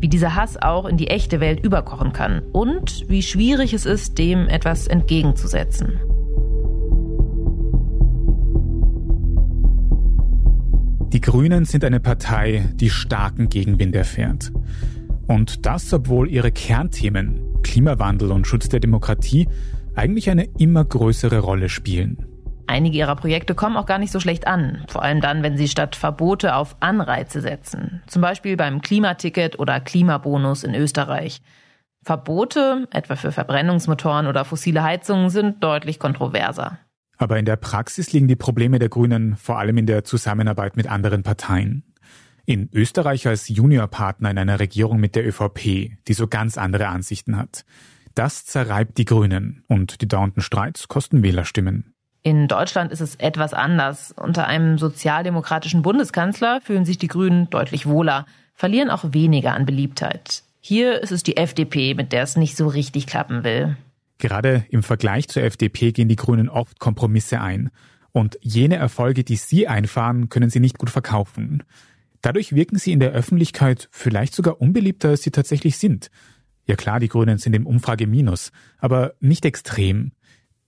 Wie 0.00 0.08
dieser 0.08 0.34
Hass 0.34 0.60
auch 0.60 0.86
in 0.86 0.96
die 0.96 1.06
echte 1.06 1.38
Welt 1.38 1.64
überkochen 1.64 2.12
kann 2.12 2.42
und 2.50 3.08
wie 3.08 3.22
schwierig 3.22 3.74
es 3.74 3.86
ist, 3.86 4.18
dem 4.18 4.48
etwas 4.48 4.88
entgegenzusetzen. 4.88 6.00
Die 11.12 11.20
Grünen 11.20 11.64
sind 11.64 11.84
eine 11.84 12.00
Partei, 12.00 12.68
die 12.74 12.90
starken 12.90 13.48
Gegenwind 13.48 13.94
erfährt. 13.94 14.50
Und 15.28 15.64
das, 15.64 15.92
obwohl 15.92 16.28
ihre 16.28 16.50
Kernthemen 16.50 17.62
Klimawandel 17.62 18.32
und 18.32 18.48
Schutz 18.48 18.68
der 18.68 18.80
Demokratie 18.80 19.46
eigentlich 19.94 20.28
eine 20.28 20.48
immer 20.58 20.84
größere 20.84 21.38
Rolle 21.38 21.68
spielen. 21.68 22.31
Einige 22.72 22.96
ihrer 22.96 23.16
Projekte 23.16 23.54
kommen 23.54 23.76
auch 23.76 23.84
gar 23.84 23.98
nicht 23.98 24.12
so 24.12 24.18
schlecht 24.18 24.46
an, 24.46 24.86
vor 24.88 25.02
allem 25.02 25.20
dann, 25.20 25.42
wenn 25.42 25.58
sie 25.58 25.68
statt 25.68 25.94
Verbote 25.94 26.54
auf 26.54 26.74
Anreize 26.80 27.42
setzen, 27.42 28.02
zum 28.06 28.22
Beispiel 28.22 28.56
beim 28.56 28.80
Klimaticket 28.80 29.58
oder 29.58 29.78
Klimabonus 29.78 30.64
in 30.64 30.74
Österreich. 30.74 31.42
Verbote, 32.02 32.88
etwa 32.90 33.16
für 33.16 33.30
Verbrennungsmotoren 33.30 34.26
oder 34.26 34.46
fossile 34.46 34.82
Heizungen, 34.82 35.28
sind 35.28 35.62
deutlich 35.62 35.98
kontroverser. 35.98 36.78
Aber 37.18 37.38
in 37.38 37.44
der 37.44 37.56
Praxis 37.56 38.10
liegen 38.14 38.26
die 38.26 38.36
Probleme 38.36 38.78
der 38.78 38.88
Grünen 38.88 39.36
vor 39.36 39.58
allem 39.58 39.76
in 39.76 39.84
der 39.84 40.04
Zusammenarbeit 40.04 40.74
mit 40.74 40.86
anderen 40.86 41.22
Parteien. 41.22 41.84
In 42.46 42.70
Österreich 42.72 43.28
als 43.28 43.48
Juniorpartner 43.48 44.30
in 44.30 44.38
einer 44.38 44.60
Regierung 44.60 44.98
mit 44.98 45.14
der 45.14 45.28
ÖVP, 45.28 45.98
die 46.08 46.14
so 46.14 46.26
ganz 46.26 46.56
andere 46.56 46.88
Ansichten 46.88 47.36
hat. 47.36 47.66
Das 48.14 48.46
zerreibt 48.46 48.96
die 48.96 49.04
Grünen 49.04 49.62
und 49.68 50.00
die 50.00 50.08
dauernden 50.08 50.40
Streits 50.40 50.88
kosten 50.88 51.22
Wählerstimmen. 51.22 51.91
In 52.24 52.46
Deutschland 52.46 52.92
ist 52.92 53.00
es 53.00 53.16
etwas 53.16 53.52
anders. 53.52 54.14
Unter 54.16 54.46
einem 54.46 54.78
sozialdemokratischen 54.78 55.82
Bundeskanzler 55.82 56.60
fühlen 56.60 56.84
sich 56.84 56.98
die 56.98 57.08
Grünen 57.08 57.50
deutlich 57.50 57.86
wohler, 57.86 58.26
verlieren 58.54 58.90
auch 58.90 59.04
weniger 59.12 59.54
an 59.54 59.66
Beliebtheit. 59.66 60.44
Hier 60.60 61.02
ist 61.02 61.10
es 61.10 61.24
die 61.24 61.36
FDP, 61.36 61.94
mit 61.94 62.12
der 62.12 62.22
es 62.22 62.36
nicht 62.36 62.56
so 62.56 62.68
richtig 62.68 63.08
klappen 63.08 63.42
will. 63.42 63.76
Gerade 64.18 64.64
im 64.70 64.84
Vergleich 64.84 65.26
zur 65.28 65.42
FDP 65.42 65.90
gehen 65.90 66.06
die 66.06 66.14
Grünen 66.14 66.48
oft 66.48 66.78
Kompromisse 66.78 67.40
ein. 67.40 67.70
Und 68.12 68.38
jene 68.40 68.76
Erfolge, 68.76 69.24
die 69.24 69.34
sie 69.34 69.66
einfahren, 69.66 70.28
können 70.28 70.50
sie 70.50 70.60
nicht 70.60 70.78
gut 70.78 70.90
verkaufen. 70.90 71.64
Dadurch 72.20 72.54
wirken 72.54 72.78
sie 72.78 72.92
in 72.92 73.00
der 73.00 73.10
Öffentlichkeit 73.10 73.88
vielleicht 73.90 74.34
sogar 74.34 74.60
unbeliebter, 74.60 75.08
als 75.08 75.22
sie 75.22 75.32
tatsächlich 75.32 75.76
sind. 75.76 76.08
Ja 76.66 76.76
klar, 76.76 77.00
die 77.00 77.08
Grünen 77.08 77.38
sind 77.38 77.54
im 77.56 77.66
Umfrage 77.66 78.06
minus, 78.06 78.52
aber 78.78 79.14
nicht 79.18 79.44
extrem. 79.44 80.12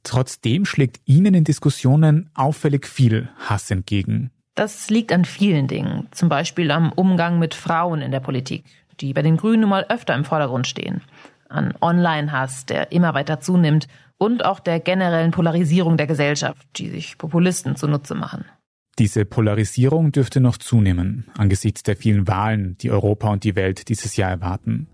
Trotzdem 0.05 0.64
schlägt 0.64 1.00
ihnen 1.07 1.34
in 1.34 1.44
Diskussionen 1.44 2.30
auffällig 2.34 2.86
viel 2.86 3.30
Hass 3.38 3.70
entgegen. 3.70 4.30
Das 4.55 4.88
liegt 4.88 5.12
an 5.12 5.24
vielen 5.24 5.66
Dingen, 5.66 6.07
zum 6.12 6.28
Beispiel 6.28 6.70
am 6.70 6.92
Umgang 6.92 7.40
mit 7.40 7.55
Frauen 7.55 8.02
in 8.02 8.12
der 8.12 8.20
Politik, 8.20 8.64
die 9.00 9.12
bei 9.12 9.22
den 9.22 9.36
Grünen 9.36 9.62
nun 9.62 9.70
mal 9.70 9.86
öfter 9.88 10.14
im 10.14 10.24
Vordergrund 10.24 10.68
stehen, 10.68 11.00
an 11.48 11.74
Online-Hass, 11.80 12.66
der 12.66 12.92
immer 12.92 13.14
weiter 13.14 13.40
zunimmt, 13.40 13.88
und 14.16 14.44
auch 14.44 14.61
der 14.61 14.78
generellen 14.78 15.32
Polarisierung 15.32 15.96
der 15.96 16.07
Gesellschaft, 16.07 16.64
die 16.76 16.88
sich 16.88 17.18
Populisten 17.18 17.74
zunutze 17.74 18.14
machen. 18.14 18.44
Diese 18.98 19.24
Polarisierung 19.24 20.12
dürfte 20.12 20.38
noch 20.38 20.57
zunehmen, 20.57 21.26
angesichts 21.36 21.82
der 21.82 21.96
vielen 21.96 22.28
Wahlen, 22.28 22.78
die 22.78 22.92
Europa 22.92 23.28
und 23.28 23.42
die 23.42 23.57
Welt 23.57 23.88
dieses 23.88 24.16
Jahr 24.16 24.30
erwarten. 24.30 24.86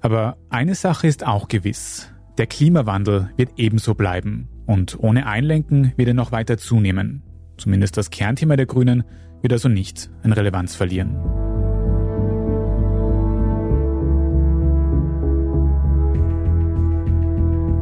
Aber 0.00 0.38
eine 0.48 0.74
Sache 0.74 1.06
ist 1.06 1.26
auch 1.26 1.48
gewiss. 1.48 2.10
Der 2.38 2.46
Klimawandel 2.46 3.30
wird 3.36 3.50
ebenso 3.56 3.94
bleiben 3.94 4.48
und 4.66 4.98
ohne 5.00 5.26
Einlenken 5.26 5.92
wird 5.96 6.08
er 6.08 6.14
noch 6.14 6.32
weiter 6.32 6.58
zunehmen. 6.58 7.22
Zumindest 7.56 7.96
das 7.96 8.10
Kernthema 8.10 8.56
der 8.56 8.66
Grünen 8.66 9.04
wird 9.40 9.54
also 9.54 9.68
nicht 9.68 10.10
an 10.22 10.32
Relevanz 10.32 10.74
verlieren. 10.74 11.16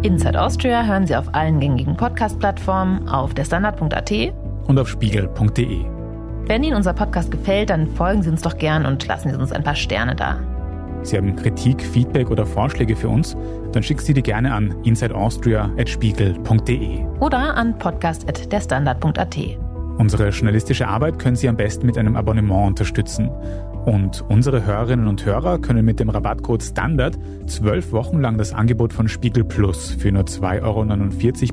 Inside 0.02 0.40
Austria 0.40 0.84
hören 0.84 1.07
Sie 1.07 1.16
auf 1.16 1.34
allen 1.34 1.59
gängigen 1.59 1.96
Podcast-Plattformen, 1.96 3.09
auf 3.09 3.34
der 3.34 3.46
Standard.at 3.46 4.12
und 4.66 4.78
auf 4.78 4.88
spiegel.de. 4.88 5.84
Wenn 6.46 6.62
Ihnen 6.62 6.76
unser 6.76 6.92
Podcast 6.92 7.30
gefällt, 7.30 7.70
dann 7.70 7.88
folgen 7.88 8.22
Sie 8.22 8.28
uns 8.28 8.42
doch 8.42 8.59
gern 8.59 8.84
und 8.84 9.05
lassen 9.09 9.30
Sie 9.30 9.36
uns 9.36 9.50
ein 9.50 9.64
paar 9.64 9.74
Sterne 9.74 10.14
da. 10.14 10.53
Sie 11.05 11.16
haben 11.16 11.36
Kritik, 11.36 11.80
Feedback 11.82 12.30
oder 12.30 12.44
Vorschläge 12.46 12.96
für 12.96 13.09
uns, 13.09 13.36
dann 13.72 13.82
schicken 13.82 14.00
Sie 14.00 14.12
die 14.14 14.22
gerne 14.22 14.52
an 14.52 14.74
insideaustria.spiegel.de 14.84 17.05
oder 17.20 17.57
an 17.57 17.78
podcast.derstandard.at. 17.78 19.38
Unsere 19.98 20.30
journalistische 20.30 20.88
Arbeit 20.88 21.20
können 21.20 21.36
Sie 21.36 21.48
am 21.48 21.57
besten 21.57 21.86
mit 21.86 21.96
einem 21.96 22.16
Abonnement 22.16 22.66
unterstützen. 22.66 23.30
Und 23.84 24.24
unsere 24.28 24.64
Hörerinnen 24.64 25.07
und 25.07 25.24
Hörer 25.24 25.59
können 25.59 25.84
mit 25.84 26.00
dem 26.00 26.09
Rabattcode 26.09 26.62
STANDARD 26.62 27.16
zwölf 27.46 27.92
Wochen 27.92 28.20
lang 28.20 28.38
das 28.38 28.52
Angebot 28.52 28.92
von 28.92 29.09
Spiegel 29.09 29.44
Plus 29.44 29.90
für 29.90 30.11
nur 30.11 30.24
2,49 30.24 30.62
Euro 30.62 30.84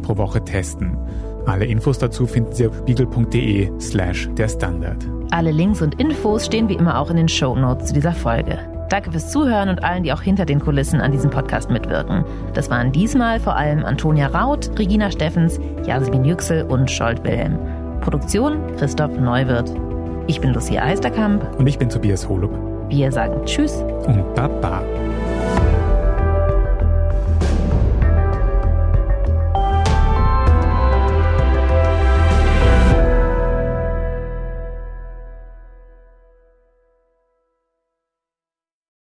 pro 0.01 0.17
Woche 0.17 0.43
testen. 0.43 0.97
Alle 1.45 1.65
Infos 1.65 1.97
dazu 1.97 2.25
finden 2.25 2.53
Sie 2.53 2.67
auf 2.67 2.77
spiegel.de 2.77 3.69
slash 3.79 4.29
der 4.37 4.47
Standard. 4.47 5.05
Alle 5.31 5.51
Links 5.51 5.81
und 5.81 5.99
Infos 5.99 6.45
stehen 6.45 6.69
wie 6.69 6.75
immer 6.75 6.99
auch 6.99 7.09
in 7.09 7.17
den 7.17 7.27
Show 7.27 7.55
Notes 7.55 7.87
zu 7.87 7.93
dieser 7.93 8.13
Folge. 8.13 8.59
Danke 8.91 9.09
fürs 9.09 9.31
Zuhören 9.31 9.69
und 9.69 9.85
allen, 9.85 10.03
die 10.03 10.11
auch 10.11 10.21
hinter 10.21 10.45
den 10.45 10.59
Kulissen 10.59 10.99
an 10.99 11.13
diesem 11.13 11.29
Podcast 11.29 11.69
mitwirken. 11.69 12.25
Das 12.53 12.69
waren 12.69 12.91
diesmal 12.91 13.39
vor 13.39 13.55
allem 13.55 13.85
Antonia 13.85 14.27
Raut, 14.27 14.69
Regina 14.77 15.09
Steffens, 15.09 15.61
Jasmin 15.85 16.25
Yüksel 16.25 16.63
und 16.63 16.91
Scholt 16.91 17.23
Wilhelm. 17.23 17.57
Produktion 18.01 18.59
Christoph 18.75 19.17
Neuwirth. 19.17 19.71
Ich 20.27 20.41
bin 20.41 20.53
Lucia 20.53 20.83
Eisterkamp. 20.83 21.57
Und 21.57 21.67
ich 21.67 21.79
bin 21.79 21.87
Tobias 21.87 22.27
Holub. 22.27 22.51
Wir 22.89 23.09
sagen 23.13 23.45
Tschüss 23.45 23.81
und 24.07 24.35
Baba. 24.35 24.83